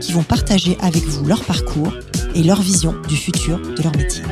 qui 0.00 0.12
vont 0.12 0.22
partager 0.22 0.76
avec 0.80 1.04
vous 1.04 1.24
leur 1.26 1.44
parcours 1.44 1.92
et 2.34 2.42
leur 2.42 2.60
vision 2.60 3.00
du 3.08 3.16
futur 3.16 3.60
de 3.60 3.82
leur 3.82 3.96
métier. 3.96 4.22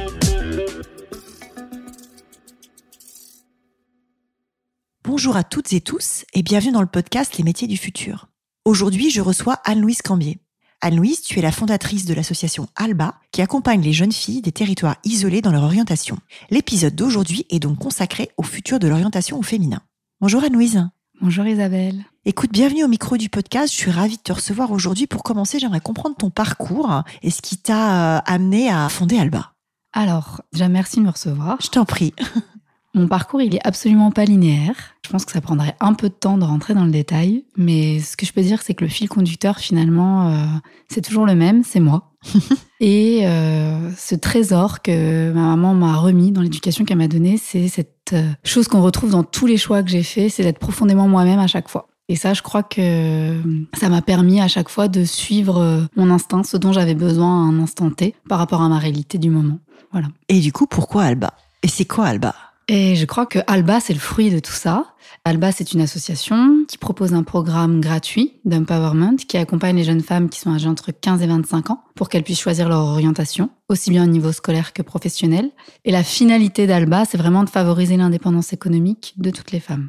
Bonjour 5.04 5.36
à 5.36 5.44
toutes 5.44 5.72
et 5.72 5.80
tous 5.80 6.24
et 6.32 6.42
bienvenue 6.42 6.72
dans 6.72 6.80
le 6.80 6.86
podcast 6.86 7.38
Les 7.38 7.44
métiers 7.44 7.68
du 7.68 7.76
futur. 7.76 8.28
Aujourd'hui, 8.64 9.10
je 9.10 9.20
reçois 9.20 9.58
Anne-Louise 9.64 10.02
Cambier. 10.02 10.38
Anne-Louise, 10.80 11.22
tu 11.22 11.38
es 11.38 11.42
la 11.42 11.50
fondatrice 11.50 12.04
de 12.04 12.14
l'association 12.14 12.68
ALBA 12.76 13.14
qui 13.32 13.42
accompagne 13.42 13.82
les 13.82 13.92
jeunes 13.92 14.12
filles 14.12 14.42
des 14.42 14.52
territoires 14.52 14.96
isolés 15.04 15.42
dans 15.42 15.50
leur 15.50 15.64
orientation. 15.64 16.18
L'épisode 16.50 16.94
d'aujourd'hui 16.94 17.46
est 17.50 17.58
donc 17.58 17.78
consacré 17.78 18.30
au 18.36 18.42
futur 18.42 18.78
de 18.78 18.86
l'orientation 18.86 19.38
au 19.38 19.42
féminin. 19.42 19.82
Bonjour 20.20 20.44
Anne-Louise. 20.44 20.88
Bonjour 21.20 21.44
Isabelle. 21.46 22.04
Écoute, 22.24 22.52
bienvenue 22.52 22.84
au 22.84 22.88
micro 22.88 23.16
du 23.16 23.28
podcast. 23.28 23.72
Je 23.72 23.78
suis 23.78 23.90
ravie 23.90 24.18
de 24.18 24.22
te 24.22 24.32
recevoir 24.32 24.70
aujourd'hui. 24.70 25.08
Pour 25.08 25.24
commencer, 25.24 25.58
j'aimerais 25.58 25.80
comprendre 25.80 26.14
ton 26.14 26.30
parcours 26.30 27.02
et 27.24 27.30
ce 27.30 27.42
qui 27.42 27.56
t'a 27.56 28.18
euh, 28.18 28.20
amené 28.24 28.70
à 28.70 28.88
fonder 28.88 29.18
Alba. 29.18 29.52
Alors, 29.92 30.42
déjà 30.52 30.68
merci 30.68 30.98
de 31.00 31.04
me 31.04 31.10
recevoir. 31.10 31.58
Je 31.60 31.70
t'en 31.70 31.84
prie. 31.84 32.14
Mon 32.94 33.08
parcours, 33.08 33.42
il 33.42 33.54
est 33.56 33.66
absolument 33.66 34.12
pas 34.12 34.24
linéaire. 34.24 34.94
Je 35.04 35.10
pense 35.10 35.24
que 35.24 35.32
ça 35.32 35.40
prendrait 35.40 35.74
un 35.80 35.94
peu 35.94 36.08
de 36.08 36.14
temps 36.14 36.38
de 36.38 36.44
rentrer 36.44 36.74
dans 36.74 36.84
le 36.84 36.92
détail, 36.92 37.44
mais 37.56 37.98
ce 37.98 38.16
que 38.16 38.24
je 38.24 38.32
peux 38.32 38.42
dire, 38.42 38.62
c'est 38.62 38.74
que 38.74 38.84
le 38.84 38.90
fil 38.90 39.08
conducteur, 39.08 39.58
finalement, 39.58 40.28
euh, 40.28 40.44
c'est 40.88 41.02
toujours 41.02 41.26
le 41.26 41.34
même, 41.34 41.64
c'est 41.64 41.80
moi. 41.80 42.12
Et 42.80 43.26
euh, 43.26 43.90
ce 43.96 44.14
trésor 44.14 44.82
que 44.82 45.32
ma 45.32 45.56
maman 45.56 45.74
m'a 45.74 45.96
remis 45.96 46.30
dans 46.30 46.42
l'éducation 46.42 46.84
qu'elle 46.84 46.98
m'a 46.98 47.08
donnée, 47.08 47.38
c'est 47.38 47.68
cette 47.68 47.97
euh, 48.12 48.30
chose 48.44 48.68
qu'on 48.68 48.82
retrouve 48.82 49.10
dans 49.10 49.22
tous 49.22 49.46
les 49.46 49.56
choix 49.56 49.82
que 49.82 49.90
j'ai 49.90 50.02
faits, 50.02 50.32
c'est 50.32 50.42
d'être 50.42 50.58
profondément 50.58 51.08
moi-même 51.08 51.38
à 51.38 51.46
chaque 51.46 51.68
fois. 51.68 51.88
Et 52.08 52.16
ça, 52.16 52.32
je 52.32 52.40
crois 52.40 52.62
que 52.62 53.42
ça 53.74 53.90
m'a 53.90 54.00
permis 54.00 54.40
à 54.40 54.48
chaque 54.48 54.70
fois 54.70 54.88
de 54.88 55.04
suivre 55.04 55.86
mon 55.94 56.10
instinct, 56.10 56.42
ce 56.42 56.56
dont 56.56 56.72
j'avais 56.72 56.94
besoin 56.94 57.28
à 57.28 57.48
un 57.48 57.60
instant 57.60 57.90
T 57.90 58.14
par 58.30 58.38
rapport 58.38 58.62
à 58.62 58.68
ma 58.70 58.78
réalité 58.78 59.18
du 59.18 59.28
moment. 59.28 59.58
Voilà. 59.92 60.08
Et 60.30 60.40
du 60.40 60.50
coup, 60.50 60.66
pourquoi 60.66 61.02
Alba? 61.02 61.34
Et 61.62 61.68
c'est 61.68 61.84
quoi 61.84 62.06
Alba? 62.06 62.34
Et 62.68 62.96
je 62.96 63.06
crois 63.06 63.24
que 63.24 63.38
Alba, 63.46 63.80
c'est 63.80 63.94
le 63.94 63.98
fruit 63.98 64.30
de 64.30 64.38
tout 64.38 64.52
ça. 64.52 64.94
Alba, 65.24 65.52
c'est 65.52 65.72
une 65.72 65.80
association 65.80 66.64
qui 66.68 66.76
propose 66.76 67.14
un 67.14 67.22
programme 67.22 67.80
gratuit 67.80 68.40
d'empowerment 68.44 69.16
qui 69.16 69.38
accompagne 69.38 69.76
les 69.76 69.84
jeunes 69.84 70.02
femmes 70.02 70.28
qui 70.28 70.38
sont 70.38 70.52
âgées 70.52 70.68
entre 70.68 70.92
15 70.92 71.22
et 71.22 71.26
25 71.26 71.70
ans 71.70 71.82
pour 71.94 72.10
qu'elles 72.10 72.22
puissent 72.22 72.40
choisir 72.40 72.68
leur 72.68 72.80
orientation, 72.80 73.48
aussi 73.70 73.90
bien 73.90 74.04
au 74.04 74.06
niveau 74.06 74.32
scolaire 74.32 74.74
que 74.74 74.82
professionnel. 74.82 75.50
Et 75.86 75.92
la 75.92 76.02
finalité 76.02 76.66
d'Alba, 76.66 77.04
c'est 77.06 77.18
vraiment 77.18 77.42
de 77.42 77.48
favoriser 77.48 77.96
l'indépendance 77.96 78.52
économique 78.52 79.14
de 79.16 79.30
toutes 79.30 79.52
les 79.52 79.60
femmes. 79.60 79.88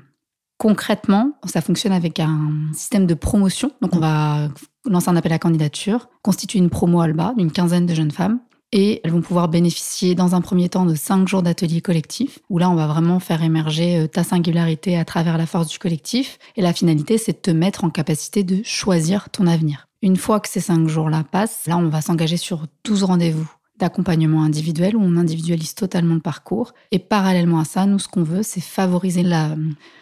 Concrètement, 0.58 1.34
ça 1.46 1.62
fonctionne 1.62 1.94
avec 1.94 2.20
un 2.20 2.52
système 2.74 3.06
de 3.06 3.14
promotion. 3.14 3.72
Donc, 3.82 3.96
on 3.96 4.00
va 4.00 4.50
lancer 4.86 5.10
un 5.10 5.16
appel 5.16 5.32
à 5.34 5.40
candidature, 5.40 6.10
constituer 6.22 6.60
une 6.60 6.70
promo 6.70 7.02
Alba 7.02 7.34
d'une 7.38 7.52
quinzaine 7.52 7.86
de 7.86 7.94
jeunes 7.94 8.12
femmes 8.12 8.40
et 8.72 9.02
elles 9.04 9.12
vont 9.12 9.22
pouvoir 9.22 9.48
bénéficier 9.48 10.16
dans 10.16 10.36
un 10.36 10.42
premier 10.42 10.70
temps 10.70 10.86
de 10.86 10.96
cinq 10.96 11.28
jours 11.28 11.44
d'ateliers 11.44 11.82
collectifs, 11.82 12.40
où 12.50 12.58
là, 12.58 12.70
on 12.70 12.76
va 12.76 12.88
vraiment 12.88 13.20
faire 13.20 13.44
émerger 13.44 13.98
euh, 13.98 14.08
ta 14.08 14.24
singularité 14.24 14.98
à 14.98 15.06
travers 15.06 15.38
la 15.38 15.46
force 15.46 15.68
du 15.68 15.80
collectif. 15.80 16.38
Et 16.56 16.62
la 16.62 16.74
finalité, 16.74 17.18
c'est 17.18 17.34
de 17.34 17.38
te 17.38 17.52
mettre 17.52 17.84
en 17.84 17.90
capacité 17.90 18.44
de 18.44 18.62
choisir 18.64 19.30
ton 19.30 19.48
avenir. 19.48 19.88
Une 20.02 20.18
fois 20.18 20.40
que 20.40 20.48
ces 20.48 20.62
cinq 20.62 20.88
jours-là 20.88 21.24
passent, 21.30 21.66
là, 21.68 21.78
on 21.78 21.90
va 21.90 22.02
s'engager 22.02 22.38
sur 22.38 22.68
12 22.86 23.04
rendez-vous 23.04 23.50
d'accompagnement 23.80 24.44
individuel 24.44 24.96
où 24.96 25.02
on 25.02 25.18
individualise 25.18 25.76
totalement 25.76 26.14
le 26.14 26.20
parcours. 26.20 26.74
Et 26.92 27.00
parallèlement 27.00 27.60
à 27.60 27.66
ça, 27.66 27.86
nous, 27.86 28.00
ce 28.00 28.08
qu'on 28.08 28.24
veut, 28.24 28.44
c'est 28.44 28.62
favoriser 28.62 29.24
la, 29.24 29.56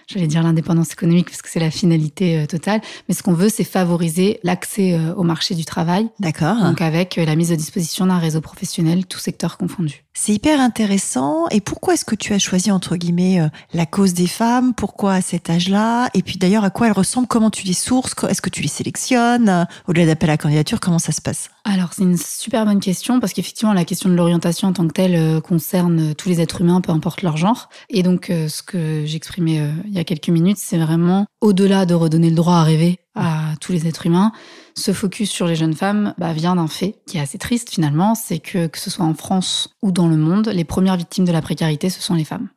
j'allais 0.07 0.27
dire 0.27 0.41
l'indépendance 0.41 0.91
économique 0.91 1.29
parce 1.29 1.41
que 1.41 1.49
c'est 1.49 1.59
la 1.59 1.71
finalité 1.71 2.39
euh, 2.39 2.45
totale, 2.45 2.81
mais 3.07 3.15
ce 3.15 3.23
qu'on 3.23 3.33
veut, 3.33 3.49
c'est 3.49 3.63
favoriser 3.63 4.39
l'accès 4.43 4.93
euh, 4.93 5.13
au 5.15 5.23
marché 5.23 5.53
du 5.55 5.65
travail. 5.65 6.09
D'accord. 6.19 6.61
Donc 6.61 6.81
avec 6.81 7.17
euh, 7.17 7.25
la 7.25 7.35
mise 7.35 7.51
à 7.51 7.55
disposition 7.55 8.05
d'un 8.05 8.17
réseau 8.17 8.41
professionnel, 8.41 9.05
tout 9.05 9.19
secteur 9.19 9.57
confondu. 9.57 10.03
C'est 10.13 10.33
hyper 10.33 10.59
intéressant. 10.59 11.47
Et 11.49 11.61
pourquoi 11.61 11.94
est-ce 11.94 12.05
que 12.05 12.15
tu 12.15 12.33
as 12.33 12.39
choisi, 12.39 12.71
entre 12.71 12.95
guillemets, 12.95 13.39
la 13.73 13.85
cause 13.85 14.15
des 14.15 14.25
femmes? 14.25 14.73
Pourquoi 14.73 15.13
à 15.13 15.21
cet 15.21 15.51
âge-là? 15.51 16.09
Et 16.15 16.23
puis 16.23 16.38
d'ailleurs, 16.38 16.63
à 16.63 16.71
quoi 16.71 16.88
elles 16.88 16.94
ressemblent? 16.94 17.27
Comment 17.27 17.51
tu 17.51 17.67
les 17.67 17.73
sources? 17.73 18.15
Est-ce 18.27 18.41
que 18.41 18.49
tu 18.49 18.63
les 18.63 18.67
sélectionnes? 18.67 19.67
Au-delà 19.88 20.07
d'appel 20.07 20.31
à 20.31 20.38
candidature, 20.38 20.79
comment 20.79 20.97
ça 20.97 21.11
se 21.11 21.21
passe? 21.21 21.51
Alors, 21.65 21.94
c'est 21.94 22.01
une 22.01 22.17
super 22.17 22.65
bonne 22.65 22.79
question 22.79 23.19
parce 23.19 23.33
qu'effectivement, 23.33 23.66
la 23.73 23.85
question 23.85 24.09
de 24.09 24.16
l'orientation 24.16 24.67
en 24.67 24.73
tant 24.73 24.88
que 24.88 24.94
telle 24.94 25.41
concerne 25.41 26.16
tous 26.16 26.29
les 26.29 26.41
êtres 26.41 26.61
humains, 26.61 26.81
peu 26.81 26.91
importe 26.91 27.22
leur 27.22 27.38
genre. 27.38 27.69
Et 27.89 28.03
donc, 28.03 28.28
ce 28.28 28.61
que 28.63 29.05
j'exprimais 29.05 29.61
il 29.85 29.94
y 29.94 30.00
a 30.00 30.03
quelques 30.03 30.29
minutes, 30.29 30.57
c'est 30.59 30.78
vraiment 30.78 31.25
au-delà 31.41 31.85
de 31.85 31.94
redonner 31.94 32.29
le 32.29 32.35
droit 32.35 32.56
à 32.56 32.63
rêver 32.63 33.00
à 33.16 33.56
tous 33.59 33.72
les 33.72 33.88
êtres 33.88 34.06
humains. 34.06 34.31
Ce 34.75 34.94
focus 34.94 35.29
sur 35.29 35.47
les 35.47 35.56
jeunes 35.56 35.73
femmes 35.73 36.13
bah, 36.17 36.33
vient 36.33 36.56
d'un 36.56 36.67
fait 36.67 36.95
qui 37.07 37.17
est 37.17 37.22
assez 37.22 37.38
triste 37.38 37.69
finalement, 37.72 38.16
c'est 38.16 38.39
que 38.39 38.67
que 38.67 38.77
ce 38.77 38.89
soit 38.89 39.06
en 39.06 39.13
France 39.13 39.69
ou 39.81 39.91
dans 39.91 40.07
le 40.07 40.17
monde, 40.17 40.50
les 40.53 40.63
premières 40.63 40.97
victimes 40.97 41.25
de 41.25 41.31
la 41.31 41.41
précarité, 41.41 41.89
ce 41.89 42.01
sont 42.01 42.13
les 42.13 42.25
femmes. 42.25 42.50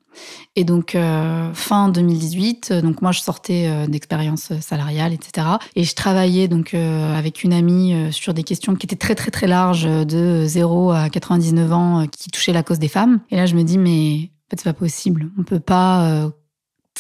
Et 0.57 0.65
donc 0.65 0.95
euh, 0.95 1.53
fin 1.55 1.89
2018, 1.89 2.73
donc 2.83 3.03
moi 3.03 3.13
je 3.13 3.21
sortais 3.21 3.67
euh, 3.69 3.87
d'expérience 3.87 4.53
salariale, 4.61 5.13
etc. 5.13 5.47
Et 5.77 5.85
je 5.85 5.95
travaillais 5.95 6.49
donc 6.49 6.75
euh, 6.75 7.17
avec 7.17 7.45
une 7.45 7.53
amie 7.53 7.95
sur 8.13 8.35
des 8.35 8.43
questions 8.43 8.75
qui 8.75 8.87
étaient 8.87 8.97
très 8.97 9.15
très 9.15 9.31
très 9.31 9.47
larges, 9.47 9.85
de 9.85 10.45
0 10.47 10.93
à 10.93 11.09
99 11.09 11.73
ans, 11.73 12.07
qui 12.07 12.31
touchaient 12.31 12.53
la 12.53 12.63
cause 12.63 12.79
des 12.79 12.89
femmes. 12.89 13.21
Et 13.31 13.37
là 13.37 13.47
je 13.47 13.55
me 13.55 13.63
dis 13.63 13.79
mais 13.79 14.31
en 14.47 14.51
fait 14.51 14.57
c'est 14.57 14.65
pas 14.65 14.73
possible, 14.73 15.31
on 15.39 15.45
peut 15.45 15.61
pas 15.61 16.31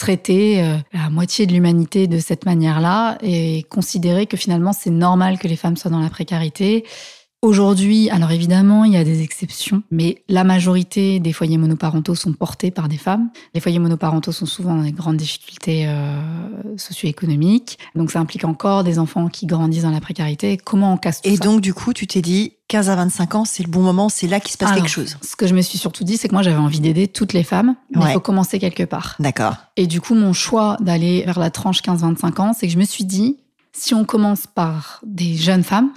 traiter 0.00 0.62
euh, 0.62 0.76
la 0.92 1.10
moitié 1.10 1.46
de 1.46 1.52
l'humanité 1.52 2.06
de 2.06 2.18
cette 2.18 2.46
manière-là 2.46 3.18
et 3.22 3.64
considérer 3.64 4.26
que 4.26 4.36
finalement 4.36 4.72
c'est 4.72 4.90
normal 4.90 5.38
que 5.38 5.48
les 5.48 5.56
femmes 5.56 5.76
soient 5.76 5.90
dans 5.90 6.00
la 6.00 6.10
précarité. 6.10 6.84
Aujourd'hui, 7.42 8.10
alors 8.10 8.32
évidemment, 8.32 8.84
il 8.84 8.92
y 8.92 8.98
a 8.98 9.04
des 9.04 9.22
exceptions, 9.22 9.82
mais 9.90 10.22
la 10.28 10.44
majorité 10.44 11.20
des 11.20 11.32
foyers 11.32 11.56
monoparentaux 11.56 12.14
sont 12.14 12.34
portés 12.34 12.70
par 12.70 12.86
des 12.86 12.98
femmes. 12.98 13.30
Les 13.54 13.60
foyers 13.60 13.78
monoparentaux 13.78 14.30
sont 14.30 14.44
souvent 14.44 14.74
dans 14.74 14.82
des 14.82 14.92
grandes 14.92 15.16
difficultés 15.16 15.88
euh, 15.88 16.20
socio-économiques, 16.76 17.78
donc 17.94 18.10
ça 18.10 18.20
implique 18.20 18.44
encore 18.44 18.84
des 18.84 18.98
enfants 18.98 19.28
qui 19.28 19.46
grandissent 19.46 19.84
dans 19.84 19.90
la 19.90 20.02
précarité. 20.02 20.58
Comment 20.58 20.92
on 20.92 20.96
casse 20.98 21.22
tout 21.22 21.30
Et 21.30 21.36
ça? 21.36 21.44
donc, 21.44 21.62
du 21.62 21.72
coup, 21.72 21.94
tu 21.94 22.06
t'es 22.06 22.20
dit, 22.20 22.52
15 22.68 22.90
à 22.90 22.96
25 22.96 23.34
ans, 23.34 23.44
c'est 23.46 23.62
le 23.62 23.70
bon 23.70 23.80
moment, 23.80 24.10
c'est 24.10 24.26
là 24.26 24.38
qu'il 24.38 24.52
se 24.52 24.58
passe 24.58 24.72
quelque 24.72 24.90
chose. 24.90 25.16
Ce 25.22 25.34
que 25.34 25.46
je 25.46 25.54
me 25.54 25.62
suis 25.62 25.78
surtout 25.78 26.04
dit, 26.04 26.18
c'est 26.18 26.28
que 26.28 26.34
moi 26.34 26.42
j'avais 26.42 26.58
envie 26.58 26.80
d'aider 26.80 27.08
toutes 27.08 27.32
les 27.32 27.42
femmes, 27.42 27.74
mais 27.96 28.02
il 28.04 28.12
faut 28.12 28.20
commencer 28.20 28.58
quelque 28.58 28.84
part. 28.84 29.16
D'accord. 29.18 29.56
Et 29.78 29.86
du 29.86 30.02
coup, 30.02 30.14
mon 30.14 30.34
choix 30.34 30.76
d'aller 30.80 31.22
vers 31.24 31.38
la 31.38 31.50
tranche 31.50 31.80
15-25 31.80 32.40
ans, 32.42 32.52
c'est 32.52 32.66
que 32.66 32.72
je 32.74 32.78
me 32.78 32.84
suis 32.84 33.04
dit, 33.04 33.38
si 33.72 33.94
on 33.94 34.04
commence 34.04 34.46
par 34.46 35.00
des 35.06 35.36
jeunes 35.36 35.64
femmes, 35.64 35.90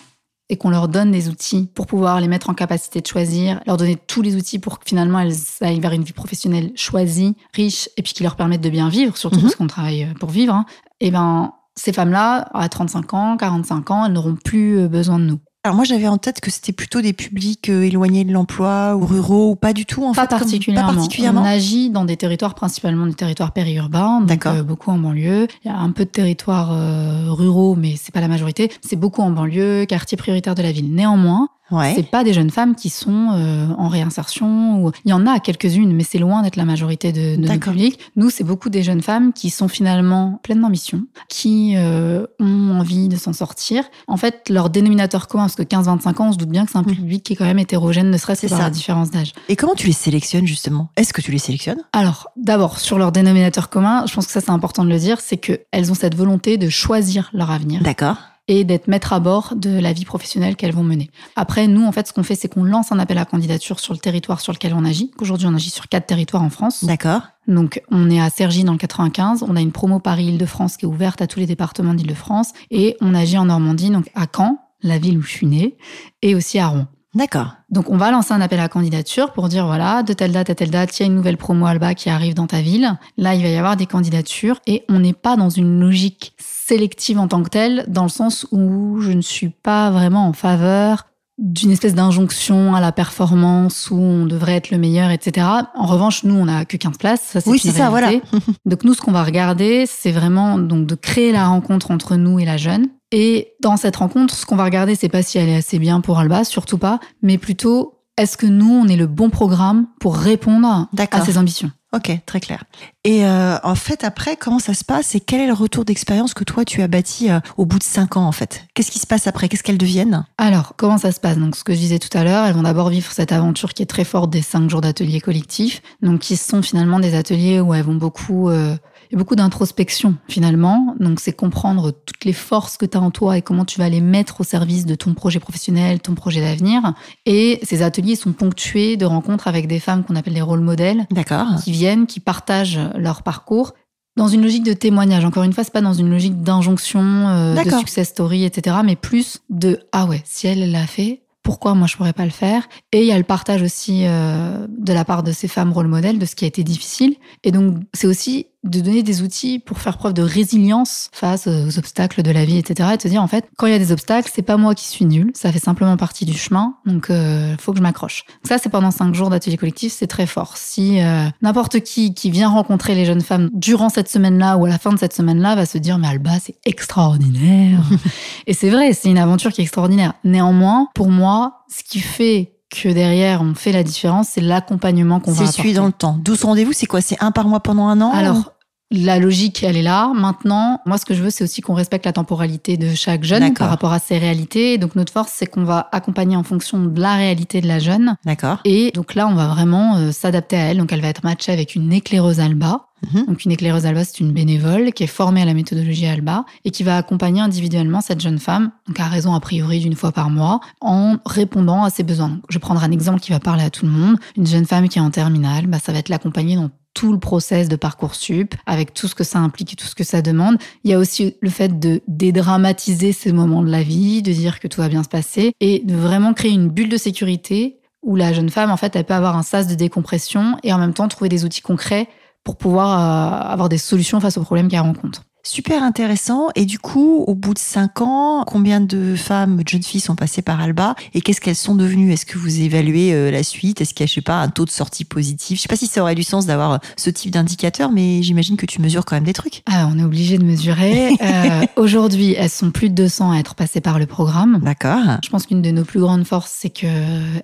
et 0.50 0.58
qu'on 0.58 0.70
leur 0.70 0.88
donne 0.88 1.12
des 1.12 1.30
outils 1.30 1.70
pour 1.74 1.88
pouvoir 1.88 2.20
les 2.20 2.28
mettre 2.28 2.50
en 2.50 2.54
capacité 2.54 3.02
de 3.02 3.08
choisir, 3.08 3.62
leur 3.66 3.78
donner 3.78 3.96
tous 3.96 4.22
les 4.22 4.36
outils 4.36 4.60
pour 4.60 4.80
que 4.80 4.86
finalement 4.86 5.20
elles 5.20 5.36
aillent 5.62 5.80
vers 5.80 5.94
une 5.94 6.04
vie 6.04 6.14
professionnelle 6.14 6.72
choisie, 6.76 7.36
riche, 7.54 7.90
et 7.98 8.02
puis 8.02 8.14
qui 8.14 8.24
leur 8.24 8.36
permettent 8.36 8.62
de 8.62 8.70
bien 8.70 8.90
vivre, 8.90 9.18
surtout 9.18 9.38
mhm. 9.38 9.44
parce 9.44 9.56
qu'on 9.56 9.68
travaille 9.68 10.14
pour 10.20 10.30
vivre, 10.30 10.54
hein. 10.54 10.66
et 11.00 11.12
ben 11.12 11.54
ces 11.76 11.92
femmes-là, 11.92 12.50
à 12.54 12.70
35 12.70 13.14
ans, 13.16 13.38
45 13.38 13.92
ans, 13.92 14.06
elles 14.06 14.14
n'auront 14.14 14.36
plus 14.36 14.88
besoin 14.88 15.18
de 15.18 15.26
nous. 15.26 15.40
Alors 15.66 15.78
moi 15.78 15.86
j'avais 15.86 16.10
en 16.10 16.18
tête 16.18 16.42
que 16.42 16.52
c'était 16.52 16.74
plutôt 16.74 17.00
des 17.00 17.14
publics 17.14 17.70
euh, 17.70 17.84
éloignés 17.84 18.26
de 18.26 18.34
l'emploi 18.34 18.98
ou 18.98 19.06
ruraux 19.06 19.52
ou 19.52 19.56
pas 19.56 19.72
du 19.72 19.86
tout 19.86 20.04
en 20.04 20.12
pas 20.14 20.24
fait. 20.24 20.28
Particulièrement. 20.28 20.90
Pas 20.90 20.96
particulièrement. 20.96 21.42
On 21.42 21.46
agit 21.46 21.90
dans 21.90 22.04
des 22.04 22.18
territoires 22.18 22.54
principalement 22.54 23.08
des 23.08 23.14
territoires 23.14 23.54
périurbains, 23.54 24.20
donc 24.20 24.46
euh, 24.46 24.62
beaucoup 24.62 24.92
en 24.92 24.98
banlieue. 24.98 25.48
Il 25.64 25.70
y 25.70 25.72
a 25.72 25.78
un 25.78 25.92
peu 25.92 26.04
de 26.04 26.10
territoires 26.10 26.74
euh, 26.74 27.28
ruraux, 27.30 27.76
mais 27.76 27.96
c'est 27.96 28.14
pas 28.14 28.20
la 28.20 28.28
majorité. 28.28 28.74
C'est 28.82 28.98
beaucoup 28.98 29.22
en 29.22 29.32
banlieue, 29.32 29.86
quartier 29.86 30.18
prioritaire 30.18 30.54
de 30.54 30.64
la 30.64 30.74
ville. 30.74 30.94
Néanmoins, 30.94 31.48
Ouais. 31.72 31.94
C'est 31.96 32.04
pas 32.04 32.24
des 32.24 32.34
jeunes 32.34 32.50
femmes 32.50 32.76
qui 32.76 32.90
sont 32.90 33.30
euh, 33.34 33.68
en 33.78 33.88
réinsertion. 33.88 34.84
Ou... 34.84 34.92
Il 35.06 35.10
y 35.10 35.14
en 35.14 35.26
a 35.26 35.40
quelques-unes, 35.40 35.94
mais 35.94 36.04
c'est 36.04 36.20
loin 36.20 36.44
d'être 36.44 36.56
la 36.56 36.66
majorité 36.66 37.12
de, 37.12 37.36
de 37.36 37.42
notre 37.42 37.60
public. 37.72 38.00
Nous, 38.16 38.30
c'est 38.30 38.44
beaucoup 38.44 38.70
des 38.70 38.84
jeunes 38.84 39.02
femmes 39.02 39.34
qui 39.34 39.50
sont 39.50 39.68
finalement 39.68 40.40
pleinement 40.44 40.70
mission, 40.70 41.04
qui 41.30 41.74
euh, 41.78 42.26
ont 42.40 42.80
envie 42.80 43.08
de 43.08 43.16
s'en 43.16 43.34
sortir. 43.34 43.86
En 44.08 44.18
fait, 44.18 44.50
leur 44.50 44.70
dénominateur 44.70 45.28
commun, 45.28 45.48
parce 45.56 45.68
que 45.68 45.76
15-25 45.76 46.22
ans, 46.22 46.30
on 46.30 46.32
se 46.32 46.38
doute 46.38 46.50
bien 46.50 46.66
que 46.66 46.72
c'est 46.72 46.78
un 46.78 46.82
mmh. 46.82 46.96
public 46.96 47.24
qui 47.24 47.34
est 47.34 47.36
quand 47.36 47.46
même 47.46 47.60
hétérogène, 47.60 48.10
ne 48.10 48.18
serait-ce 48.18 48.42
que 48.42 48.50
par 48.50 48.60
la 48.60 48.70
différence 48.70 49.12
d'âge. 49.12 49.34
Et 49.50 49.56
comment 49.56 49.76
tu 49.76 49.88
les 49.88 49.94
sélectionnes 49.94 50.48
justement? 50.48 50.90
Est-ce 50.96 51.14
que 51.14 51.22
tu 51.22 51.32
les 51.32 51.38
sélectionnes? 51.38 51.82
Alors, 51.94 52.30
d'abord, 52.36 52.80
sur 52.80 52.98
leur 52.98 53.12
dénominateur 53.12 53.70
commun, 53.70 54.06
je 54.08 54.14
pense 54.14 54.26
que 54.26 54.32
ça 54.32 54.42
c'est 54.42 54.52
important 54.52 54.84
de 54.84 54.90
le 54.90 54.98
dire, 54.98 55.20
c'est 55.22 55.38
qu'elles 55.38 55.92
ont 55.92 55.96
cette 55.96 56.16
volonté 56.16 56.58
de 56.58 56.70
choisir 56.70 57.30
leur 57.34 57.52
avenir. 57.52 57.82
D'accord 57.82 58.18
et 58.50 58.66
d'être 58.66 58.88
maître 58.88 59.14
à 59.14 59.20
bord 59.20 59.54
de 59.56 59.80
la 59.80 59.94
vie 59.94 60.04
professionnelle 60.04 60.56
qu'elles 60.56 60.74
vont 60.74 60.84
mener. 60.84 61.10
Après, 61.36 61.68
nous, 61.68 61.86
en 61.86 61.92
fait, 61.92 62.08
ce 62.08 62.14
qu'on 62.14 62.24
fait, 62.24 62.36
c'est 62.36 62.50
qu'on 62.50 62.64
lance 62.64 62.92
un 62.92 63.00
appel 63.00 63.18
à 63.18 63.26
candidature 63.26 63.80
sur 63.80 63.94
le 63.94 64.00
territoire 64.00 64.42
sur 64.42 64.52
lequel 64.52 64.74
on 64.74 64.84
agit. 64.84 65.12
Aujourd'hui, 65.20 65.48
on 65.48 65.56
agit 65.56 65.70
sur 65.70 65.88
quatre 65.88 66.08
territoires 66.08 66.44
en 66.44 66.50
France. 66.50 66.84
D'accord. 66.84 67.22
Donc, 67.48 67.82
on 67.90 68.10
est 68.10 68.20
à 68.20 68.30
Cergy 68.30 68.66
dans 68.66 68.74
le 68.74 68.78
95. 68.78 69.46
On 69.48 69.56
a 69.56 69.62
une 69.62 69.72
promo 69.72 70.00
Paris-Île-de-France 70.00 70.76
qui 70.76 70.86
est 70.86 70.90
ouverte 70.90 71.22
à 71.22 71.28
tous 71.28 71.40
les 71.40 71.46
départements 71.46 71.94
d'Île-de-France. 71.94 72.52
Et 72.70 72.98
on 73.00 73.16
agit 73.16 73.38
en 73.38 73.46
Normandie, 73.46 73.90
donc 73.92 74.12
à 74.14 74.26
Caen, 74.34 74.58
la 74.84 74.98
ville 74.98 75.18
où 75.18 75.22
je 75.22 75.32
suis 75.32 75.48
née, 75.48 75.78
et 76.22 76.36
aussi 76.36 76.60
à 76.60 76.68
Rouen. 76.68 76.88
D'accord. 77.16 77.54
Donc, 77.70 77.90
on 77.90 77.98
va 77.98 78.10
lancer 78.10 78.34
un 78.34 78.42
appel 78.42 78.60
à 78.60 78.68
candidature 78.68 79.34
pour 79.34 79.48
dire 79.48 79.68
voilà, 79.68 80.02
de 80.02 80.14
telle 80.14 80.32
date 80.32 80.50
à 80.50 80.56
telle 80.56 80.72
date, 80.72 80.98
il 80.98 81.04
y 81.04 81.04
a 81.04 81.06
une 81.06 81.16
nouvelle 81.16 81.38
promo 81.38 81.68
Alba 81.68 81.94
qui 81.94 82.10
arrive 82.10 82.34
dans 82.34 82.48
ta 82.48 82.62
ville. 82.62 82.98
Là, 83.18 83.36
il 83.36 83.44
va 83.44 83.50
y 83.50 83.56
avoir 83.56 83.78
des 83.78 83.86
candidatures 83.86 84.60
et 84.66 84.84
on 84.90 85.00
n'est 85.00 85.14
pas 85.14 85.36
dans 85.36 85.50
une 85.50 85.80
logique 85.80 86.34
sélective 86.40 87.20
en 87.20 87.28
tant 87.28 87.44
que 87.44 87.50
telle, 87.50 87.86
dans 87.88 88.04
le 88.04 88.10
sens 88.10 88.48
où 88.52 89.00
je 89.02 89.12
ne 89.12 89.22
suis 89.22 89.50
pas 89.50 89.92
vraiment 89.92 90.28
en 90.28 90.34
faveur 90.34 91.06
d'une 91.38 91.72
espèce 91.72 91.96
d'injonction 91.96 92.76
à 92.76 92.82
la 92.82 92.92
performance 92.92 93.90
où 93.90 93.96
on 93.96 94.26
devrait 94.26 94.54
être 94.54 94.72
le 94.72 94.78
meilleur, 94.78 95.10
etc. 95.10 95.48
En 95.76 95.86
revanche, 95.86 96.24
nous, 96.24 96.36
on 96.36 96.46
n'a 96.46 96.66
que 96.66 96.78
15 96.78 96.98
places. 96.98 97.22
Ça, 97.22 97.42
c'est 97.42 97.50
Oui, 97.50 97.60
c'est 97.60 97.72
ça, 97.72 97.90
voilà. 97.90 98.12
Donc 98.66 98.84
nous, 98.84 98.94
ce 98.94 99.02
qu'on 99.02 99.12
va 99.12 99.24
regarder, 99.24 99.86
c'est 99.88 100.12
vraiment 100.12 100.58
donc 100.58 100.86
de 100.86 100.96
créer 100.96 101.32
la 101.32 101.48
rencontre 101.48 101.92
entre 101.92 102.16
nous 102.16 102.40
et 102.40 102.46
la 102.46 102.58
jeune. 102.58 102.88
Et 103.16 103.54
dans 103.62 103.78
cette 103.78 103.98
rencontre, 103.98 104.34
ce 104.34 104.44
qu'on 104.44 104.56
va 104.56 104.64
regarder, 104.64 104.96
c'est 104.96 105.08
pas 105.08 105.22
si 105.22 105.38
elle 105.38 105.48
est 105.48 105.56
assez 105.56 105.78
bien 105.78 106.02
pour 106.02 106.18
Alba, 106.18 106.44
surtout 106.44 106.80
pas, 106.80 107.00
mais 107.22 107.38
plutôt 107.38 108.00
est-ce 108.18 108.38
que 108.38 108.48
nous, 108.48 108.72
on 108.72 108.88
est 108.88 108.96
le 108.96 109.06
bon 109.06 109.30
programme 109.30 109.86
pour 110.00 110.16
répondre 110.16 110.88
à 110.98 111.22
ses 111.22 111.38
ambitions? 111.38 111.72
Ok, 111.96 112.12
très 112.26 112.40
clair. 112.40 112.64
Et 113.04 113.24
euh, 113.24 113.58
en 113.64 113.76
fait, 113.76 114.04
après, 114.04 114.36
comment 114.36 114.58
ça 114.58 114.74
se 114.74 114.84
passe 114.84 115.14
et 115.14 115.20
quel 115.20 115.42
est 115.42 115.48
le 115.48 115.54
retour 115.54 115.86
d'expérience 115.86 116.34
que 116.34 116.44
toi, 116.44 116.66
tu 116.66 116.82
as 116.82 116.88
bâti 116.88 117.30
euh, 117.30 117.40
au 117.56 117.68
bout 117.68 117.78
de 117.78 117.84
cinq 117.84 118.18
ans, 118.18 118.26
en 118.26 118.32
fait? 118.32 118.66
Qu'est-ce 118.74 118.90
qui 118.90 118.98
se 118.98 119.06
passe 119.06 119.28
après? 119.28 119.48
Qu'est-ce 119.48 119.62
qu'elles 119.62 119.78
deviennent? 119.78 120.26
Alors, 120.40 120.74
comment 120.76 120.98
ça 120.98 121.12
se 121.12 121.20
passe? 121.20 121.38
Donc, 121.38 121.56
ce 121.56 121.64
que 121.64 121.74
je 121.74 121.78
disais 121.78 122.00
tout 122.00 122.16
à 122.18 122.24
l'heure, 122.24 122.46
elles 122.46 122.56
vont 122.56 122.64
d'abord 122.64 122.90
vivre 122.90 123.12
cette 123.12 123.32
aventure 123.32 123.76
qui 123.76 123.84
est 123.84 123.88
très 123.88 124.06
forte 124.06 124.32
des 124.32 124.42
cinq 124.42 124.72
jours 124.72 124.82
d'ateliers 124.82 125.22
collectifs, 125.22 125.84
donc 126.02 126.22
qui 126.22 126.36
sont 126.36 126.64
finalement 126.64 127.00
des 127.00 127.14
ateliers 127.14 127.60
où 127.60 127.76
elles 127.76 127.84
vont 127.84 127.94
beaucoup, 127.94 128.50
euh, 128.50 128.76
beaucoup 129.16 129.36
d'introspection 129.36 130.16
finalement. 130.28 130.96
Donc, 131.00 131.20
c'est 131.20 131.34
comprendre 131.34 131.92
toutes 131.92 132.26
les 132.26 132.34
forces 132.34 132.78
que 132.78 132.86
tu 132.86 132.98
as 132.98 133.02
en 133.02 133.12
toi 133.12 133.38
et 133.38 133.42
comment 133.42 133.66
tu 133.66 133.80
vas 133.80 133.90
les 133.90 134.02
mettre 134.02 134.42
au 134.42 134.44
service 134.44 134.86
de 134.86 134.96
ton 134.96 135.14
projet 135.14 135.40
professionnel, 135.40 136.00
ton 136.00 136.16
projet 136.16 136.42
d'avenir. 136.42 136.94
Et 137.26 137.60
ces 137.64 137.82
ateliers 137.82 138.16
sont 138.16 138.34
ponctués 138.34 138.98
de 138.98 139.06
rencontres 139.06 139.48
avec 139.48 139.68
des 139.68 139.80
femmes 139.80 140.04
qu'on 140.04 140.16
appelle 140.16 140.34
des 140.34 140.42
rôles 140.42 140.62
modèles, 140.62 141.06
D'accord. 141.12 141.48
qui 141.64 141.72
viennent, 141.72 142.08
qui 142.08 142.20
partagent 142.20 142.80
leur 142.96 143.24
parcours 143.24 143.74
dans 144.16 144.28
une 144.28 144.44
logique 144.44 144.64
de 144.64 144.74
témoignage. 144.74 145.26
Encore 145.26 145.44
une 145.44 145.54
fois, 145.54 145.64
c'est 145.64 145.74
pas 145.74 145.82
dans 145.82 145.94
une 145.94 146.10
logique 146.10 146.42
d'injonction, 146.42 147.02
euh, 147.02 147.64
de 147.64 147.70
success 147.72 148.10
story, 148.10 148.44
etc., 148.44 148.78
mais 148.84 148.96
plus 148.96 149.40
de 149.50 149.80
ah 149.92 150.06
ouais, 150.06 150.22
si 150.26 150.48
elle 150.48 150.72
l'a 150.72 150.86
fait, 150.86 151.24
pourquoi 151.42 151.74
moi 151.74 151.88
je 151.88 151.98
pourrais 151.98 152.14
pas 152.14 152.26
le 152.26 152.32
faire? 152.32 152.68
Et 152.92 153.02
il 153.02 153.08
y 153.08 153.12
a 153.12 153.18
le 153.18 153.24
partage 153.24 153.62
aussi 153.62 154.04
euh, 154.06 154.66
de 154.70 154.94
la 154.94 155.04
part 155.04 155.24
de 155.24 155.32
ces 155.32 155.48
femmes 155.48 155.74
rôle 155.74 155.88
modèles 155.88 156.20
de 156.20 156.26
ce 156.26 156.36
qui 156.36 156.46
a 156.46 156.48
été 156.48 156.64
difficile. 156.64 157.16
Et 157.44 157.52
donc 157.52 157.78
c'est 157.94 158.08
aussi 158.08 158.48
de 158.64 158.80
donner 158.80 159.04
des 159.04 159.22
outils 159.22 159.60
pour 159.60 159.80
faire 159.80 159.98
preuve 159.98 160.14
de 160.14 160.22
résilience 160.22 161.10
face 161.12 161.48
aux 161.48 161.78
obstacles 161.78 162.22
de 162.22 162.32
la 162.32 162.46
vie, 162.46 162.58
etc. 162.58 162.90
Et 162.94 163.02
se 163.02 163.08
dire 163.08 163.22
en 163.22 163.28
fait, 163.28 163.46
quand 163.58 163.68
il 163.68 163.74
y 163.74 163.76
a 163.76 163.80
des 163.80 163.92
obstacles, 163.92 164.32
c'est 164.34 164.42
pas 164.42 164.58
moi 164.58 164.76
qui 164.76 164.88
suis 164.88 165.06
nul, 165.06 165.32
ça 165.34 165.52
fait 165.52 165.60
simplement 165.60 165.98
partie 165.98 166.26
du 166.26 166.34
chemin, 166.34 166.76
donc 166.86 167.10
euh, 167.10 167.56
faut 167.60 167.72
que 167.72 167.78
je 167.78 167.84
m'accroche. 167.84 168.24
Ça 168.44 168.58
c'est 168.58 168.70
pendant 168.70 168.92
cinq 168.92 169.14
jours 169.14 169.30
d'atelier 169.30 169.58
collectif, 169.58 169.94
c'est 169.94 170.08
très 170.08 170.28
fort. 170.28 170.58
Si 170.58 171.02
euh, 171.02 171.28
n'importe 171.42 171.82
qui 171.82 172.14
qui 172.14 172.32
vient 172.32 172.50
rencontrer 172.50 172.96
les 172.96 173.06
jeunes 173.06 173.22
femmes 173.22 173.50
durant 173.54 173.90
cette 173.90 174.10
semaine-là 174.10 174.58
ou 174.58 174.66
à 174.66 174.70
la 174.70 174.78
fin 174.78 174.94
de 174.94 175.00
cette 175.00 175.14
semaine-là 175.14 175.56
va 175.56 175.66
se 175.66 175.78
dire 175.78 175.98
mais 175.98 176.08
Alba 176.08 176.40
c'est 176.40 176.56
extraordinaire. 176.66 177.82
Et 178.48 178.54
c'est 178.54 178.70
vrai, 178.70 178.94
c'est 178.94 179.10
une 179.10 179.18
aventure 179.18 179.52
qui 179.52 179.62
est 179.62 179.64
extraordinaire. 179.64 180.14
Néanmoins, 180.24 180.90
pour 180.94 181.10
moi, 181.10 181.64
ce 181.70 181.84
qui 181.84 182.00
fait 182.00 182.54
que 182.74 182.90
derrière 182.90 183.42
on 183.42 183.54
fait 183.54 183.72
la 183.72 183.84
différence, 183.84 184.30
c'est 184.30 184.42
l'accompagnement 184.42 185.20
qu'on 185.20 185.32
va 185.32 185.46
C'est 185.46 185.52
celui 185.52 185.74
dans 185.74 185.86
le 185.86 185.92
temps. 185.92 186.18
12 186.24 186.44
rendez-vous, 186.44 186.74
c'est 186.74 186.86
quoi? 186.86 187.02
C'est 187.02 187.22
un 187.22 187.32
par 187.32 187.48
mois 187.48 187.60
pendant 187.60 187.88
un 187.88 188.02
an 188.02 188.12
Alors, 188.12 188.53
la 188.94 189.18
logique, 189.18 189.64
elle 189.64 189.76
est 189.76 189.82
là. 189.82 190.12
Maintenant, 190.14 190.80
moi, 190.86 190.98
ce 190.98 191.06
que 191.06 191.16
je 191.16 191.24
veux, 191.24 191.32
c'est 191.32 191.44
aussi 191.44 191.62
qu'on 191.62 191.74
respecte 191.74 192.06
la 192.06 192.14
temporalité 192.14 192.78
de 192.78 192.94
chaque 192.94 193.24
jeune 193.24 193.54
par 193.54 193.70
rapport 193.70 193.92
à 193.92 194.00
ses 194.00 194.20
réalités. 194.20 194.78
Donc, 194.78 194.96
notre 194.96 195.12
force, 195.12 195.34
c'est 195.36 195.48
qu'on 195.48 195.64
va 195.64 195.90
accompagner 195.92 196.38
en 196.38 196.44
fonction 196.44 196.86
de 196.86 197.02
la 197.02 197.16
réalité 197.16 197.60
de 197.60 197.68
la 197.68 197.80
jeune. 197.80 198.16
D'accord. 198.24 198.60
Et 198.66 198.92
donc 198.92 199.16
là, 199.16 199.28
on 199.28 199.34
va 199.34 199.48
vraiment 199.48 199.98
euh, 199.98 200.12
s'adapter 200.12 200.58
à 200.58 200.60
elle. 200.66 200.78
Donc, 200.78 200.94
elle 200.94 201.02
va 201.02 201.08
être 201.08 201.24
matchée 201.24 201.52
avec 201.52 201.74
une 201.74 201.92
éclaireuse 201.92 202.40
Alba. 202.40 202.86
Mhm. 203.12 203.26
Donc, 203.26 203.44
une 203.44 203.52
éclaireuse 203.52 203.86
Alba, 203.88 204.06
c'est 204.06 204.20
une 204.20 204.32
bénévole 204.32 204.94
qui 204.94 205.04
est 205.04 205.08
formée 205.08 205.42
à 205.42 205.46
la 205.46 205.56
méthodologie 205.56 206.06
Alba 206.06 206.46
et 206.64 206.70
qui 206.70 206.84
va 206.84 206.98
accompagner 206.98 207.42
individuellement 207.42 208.00
cette 208.00 208.22
jeune 208.22 208.40
femme, 208.40 208.72
donc 208.88 209.00
à 209.00 209.08
raison 209.08 209.34
a 209.34 209.40
priori 209.40 209.80
d'une 209.80 209.96
fois 209.96 210.12
par 210.12 210.30
mois, 210.30 210.62
en 210.80 211.18
répondant 211.26 211.84
à 211.84 211.90
ses 211.90 212.04
besoins. 212.04 212.30
Donc, 212.30 212.44
je 212.50 212.56
vais 212.56 212.62
prendre 212.62 212.84
un 212.84 212.92
exemple 212.92 213.20
qui 213.20 213.32
va 213.32 213.40
parler 213.40 213.64
à 213.64 213.72
tout 213.72 213.86
le 213.86 213.92
monde. 213.92 214.18
Une 214.38 214.46
jeune 214.46 214.66
femme 214.66 214.88
qui 214.88 215.00
est 215.00 215.02
en 215.02 215.10
terminale, 215.10 215.66
bah, 215.66 215.80
ça 215.84 215.92
va 215.92 216.00
être 216.00 216.10
l'accompagner 216.10 216.56
dans 216.56 216.70
tout 216.94 217.12
le 217.12 217.20
process 217.20 217.68
de 217.70 217.76
Parcoursup, 217.76 218.56
avec 218.66 218.94
tout 218.94 219.08
ce 219.08 219.16
que 219.16 219.24
ça 219.24 219.40
implique 219.40 219.74
et 219.74 219.76
tout 219.76 219.86
ce 219.86 219.96
que 219.96 220.04
ça 220.04 220.22
demande. 220.22 220.58
Il 220.84 220.92
y 220.92 220.94
a 220.94 221.00
aussi 221.00 221.36
le 221.42 221.50
fait 221.50 221.80
de 221.80 222.02
dédramatiser 222.08 223.12
ces 223.12 223.32
moments 223.32 223.64
de 223.64 223.70
la 223.70 223.84
vie, 223.84 224.22
de 224.22 224.32
dire 224.32 224.60
que 224.60 224.68
tout 224.68 224.82
va 224.82 224.90
bien 224.90 225.04
se 225.04 225.10
passer 225.10 225.54
et 225.60 225.80
de 225.80 225.96
vraiment 225.96 226.34
créer 226.34 226.52
une 226.52 226.70
bulle 226.70 226.90
de 226.90 226.98
sécurité 226.98 227.80
où 228.04 228.16
la 228.16 228.34
jeune 228.34 228.50
femme, 228.50 228.70
en 228.70 228.78
fait, 228.78 228.96
elle 228.96 229.06
peut 229.06 229.14
avoir 229.14 229.38
un 229.38 229.44
sas 229.44 229.68
de 229.68 229.76
décompression 229.76 230.58
et 230.64 230.74
en 230.74 230.78
même 230.78 230.94
temps 230.94 231.08
trouver 231.08 231.30
des 231.30 231.46
outils 231.46 231.62
concrets 231.62 232.08
pour 232.44 232.58
pouvoir 232.58 232.92
euh, 232.92 233.52
avoir 233.54 233.70
des 233.70 233.78
solutions 233.78 234.20
face 234.20 234.38
aux 234.38 234.44
problèmes 234.44 234.68
qu'elle 234.68 234.82
rencontre. 234.82 235.24
Super 235.46 235.84
intéressant. 235.84 236.48
Et 236.56 236.66
du 236.66 236.80
coup, 236.80 237.24
au 237.28 237.36
bout 237.36 237.54
de 237.54 237.60
cinq 237.60 238.00
ans, 238.02 238.46
combien 238.48 238.80
de 238.80 239.16
femmes, 239.16 239.62
de 239.62 239.68
jeunes 239.68 239.84
filles 239.84 240.00
sont 240.00 240.16
passées 240.16 240.42
par 240.42 240.62
Alba 240.62 240.96
et 241.14 241.20
qu'est-ce 241.20 241.42
qu'elles 241.42 241.58
sont 241.58 241.76
devenues? 241.76 242.14
Est-ce 242.14 242.26
que 242.26 242.38
vous 242.38 242.62
évaluez 242.62 243.14
euh, 243.14 243.30
la 243.30 243.44
suite? 243.44 243.82
Est-ce 243.82 243.94
qu'il 243.94 244.06
y 244.06 244.06
a, 244.06 244.08
je 244.08 244.14
sais 244.14 244.22
pas, 244.22 244.42
un 244.42 244.48
taux 244.48 244.64
de 244.64 244.70
sortie 244.70 245.04
positif? 245.04 245.58
Je 245.58 245.64
sais 245.64 245.68
pas 245.68 245.76
si 245.76 245.88
ça 245.88 246.02
aurait 246.02 246.16
du 246.16 246.24
sens 246.24 246.46
d'avoir 246.46 246.72
euh, 246.72 246.78
ce 246.96 247.10
type 247.10 247.32
d'indicateur, 247.32 247.92
mais 247.92 248.24
j'imagine 248.24 248.56
que 248.56 248.66
tu 248.66 248.82
mesures 248.82 249.04
quand 249.04 249.18
même 249.18 249.26
des 249.26 249.34
trucs. 249.34 249.64
Ah, 249.70 249.90
on 249.92 250.00
est 250.00 250.04
obligé 250.04 250.38
de 250.38 250.46
mesurer. 250.46 251.18
Euh, 251.24 251.66
Aujourd'hui, 251.78 252.36
elles 252.38 252.50
sont 252.50 252.72
plus 252.72 252.90
de 252.90 252.96
200 252.96 253.32
à 253.32 253.38
être 253.38 253.56
passées 253.56 253.82
par 253.82 253.98
le 253.98 254.06
programme. 254.06 254.60
D'accord. 254.62 255.18
Je 255.24 255.30
pense 255.30 255.46
qu'une 255.46 255.62
de 255.62 255.72
nos 255.72 255.84
plus 255.84 256.00
grandes 256.00 256.26
forces, 256.26 256.54
c'est 256.56 256.70
que 256.70 256.86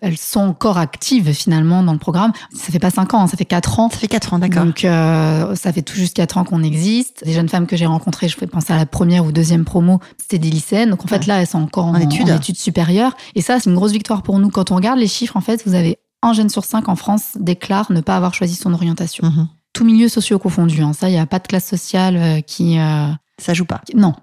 elles 0.02 0.18
sont 0.18 0.42
encore 0.42 0.78
actives 0.78 1.34
finalement 1.34 1.82
dans 1.82 1.94
le 1.94 2.00
programme. 2.00 2.32
Ça 2.54 2.72
fait 2.72 2.80
pas 2.80 2.90
5 2.92 3.14
ans, 3.14 3.22
hein, 3.22 3.28
ça 3.28 3.38
fait 3.38 3.46
4 3.46 3.80
ans. 3.80 3.90
Ça 3.90 3.98
fait 3.98 4.08
quatre 4.08 4.34
ans, 4.34 4.40
d'accord. 4.40 4.66
Donc, 4.66 4.86
euh, 4.86 5.56
ça 5.56 5.72
fait 5.74 5.82
tout 5.82 5.96
juste 5.96 6.16
4 6.16 6.38
ans 6.38 6.44
qu'on 6.44 6.62
existe. 6.62 7.24
Les 7.26 7.34
jeunes 7.34 7.50
femmes 7.50 7.68
que 7.68 7.78
j'ai 7.78 7.88
rencontrées, 7.90 8.28
je 8.30 8.38
fais 8.38 8.48
penser 8.48 8.74
à 8.74 8.78
la 8.78 8.86
première 8.86 9.26
ou 9.26 9.32
deuxième 9.32 9.66
promo, 9.66 10.00
c'était 10.18 10.38
des 10.40 10.50
lycéennes. 10.50 10.90
Donc, 10.92 11.04
en 11.04 11.08
fait, 11.08 11.20
Ouais. 11.20 11.26
là, 11.28 11.42
elles 11.42 11.48
sont 11.48 11.62
encore 11.62 11.86
en, 11.86 11.96
En 11.96 12.00
études. 12.00 12.30
en 12.30 12.36
études 12.38 12.58
supérieures. 12.58 13.16
Et 13.36 13.42
ça, 13.42 13.60
c'est 13.60 13.70
une 13.70 13.76
grosse 13.76 13.92
victoire 13.92 14.24
pour 14.24 14.40
nous. 14.40 14.50
Quand 14.50 14.72
on 14.72 14.76
regarde 14.76 15.00
les 15.00 15.08
chiffres, 15.08 15.36
en 15.38 15.42
fait, 15.42 15.62
vous 15.66 15.74
avez 15.76 15.98
un 16.22 16.34
jeune 16.34 16.50
sur 16.50 16.66
cinq 16.66 16.90
en 16.90 16.96
France 16.96 17.38
déclare 17.40 17.92
ne 17.92 18.02
pas 18.02 18.16
avoir 18.16 18.34
choisi 18.34 18.56
son 18.56 18.74
orientation. 18.74 19.28
Mhm. 19.28 19.48
Tout 19.74 19.86
milieu 19.86 20.10
socio 20.10 20.40
confondu. 20.40 20.82
Hein. 20.82 20.94
Ça, 20.94 21.10
il 21.10 21.14
n'y 21.14 21.20
a 21.20 21.26
pas 21.26 21.40
de 21.40 21.48
classe 21.48 21.66
sociale 21.68 22.18
euh, 22.18 22.42
qui... 22.42 22.78
euh, 22.80 23.08
Ça 23.38 23.54
joue 23.54 23.66
pas. 23.66 23.82
non. 23.96 24.14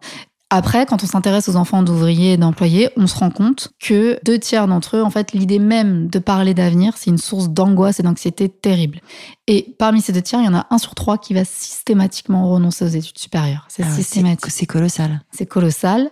Après, 0.49 0.87
quand 0.87 1.03
on 1.03 1.07
s'intéresse 1.07 1.49
aux 1.49 1.57
enfants 1.57 1.83
d'ouvriers 1.83 2.35
et 2.35 2.37
d'employés, 2.37 2.91
on 2.97 3.09
se 3.09 3.17
rend 3.17 3.31
compte 3.31 3.71
que 3.81 4.17
deux 4.25 4.38
tiers 4.38 4.69
d'entre 4.69 4.97
eux, 4.97 5.03
en 5.03 5.11
fait, 5.11 5.33
l'idée 5.33 5.59
même 5.59 6.07
de 6.07 6.21
parler 6.21 6.55
d'avenir, 6.55 6.97
c'est 6.97 7.11
une 7.11 7.19
source 7.19 7.49
d'angoisse 7.49 7.99
et 7.99 8.05
d'anxiété 8.05 8.49
terrible. 8.49 9.00
Et 9.49 9.75
parmi 9.79 10.00
ces 10.00 10.12
deux 10.12 10.23
tiers, 10.23 10.41
il 10.41 10.45
y 10.47 10.49
en 10.49 10.55
a 10.55 10.67
un 10.71 10.79
sur 10.79 10.95
trois 10.95 11.19
qui 11.19 11.35
va 11.35 11.45
systématiquement 11.45 12.49
renoncer 12.49 12.85
aux 12.85 12.88
études 12.88 13.19
supérieures. 13.19 13.67
C'est 13.69 13.83
Ah 13.83 13.91
systématique. 13.91 14.50
c'est- 14.53 14.67
colossal. 14.67 15.21
C'est 15.33 15.47
colossal. 15.47 16.11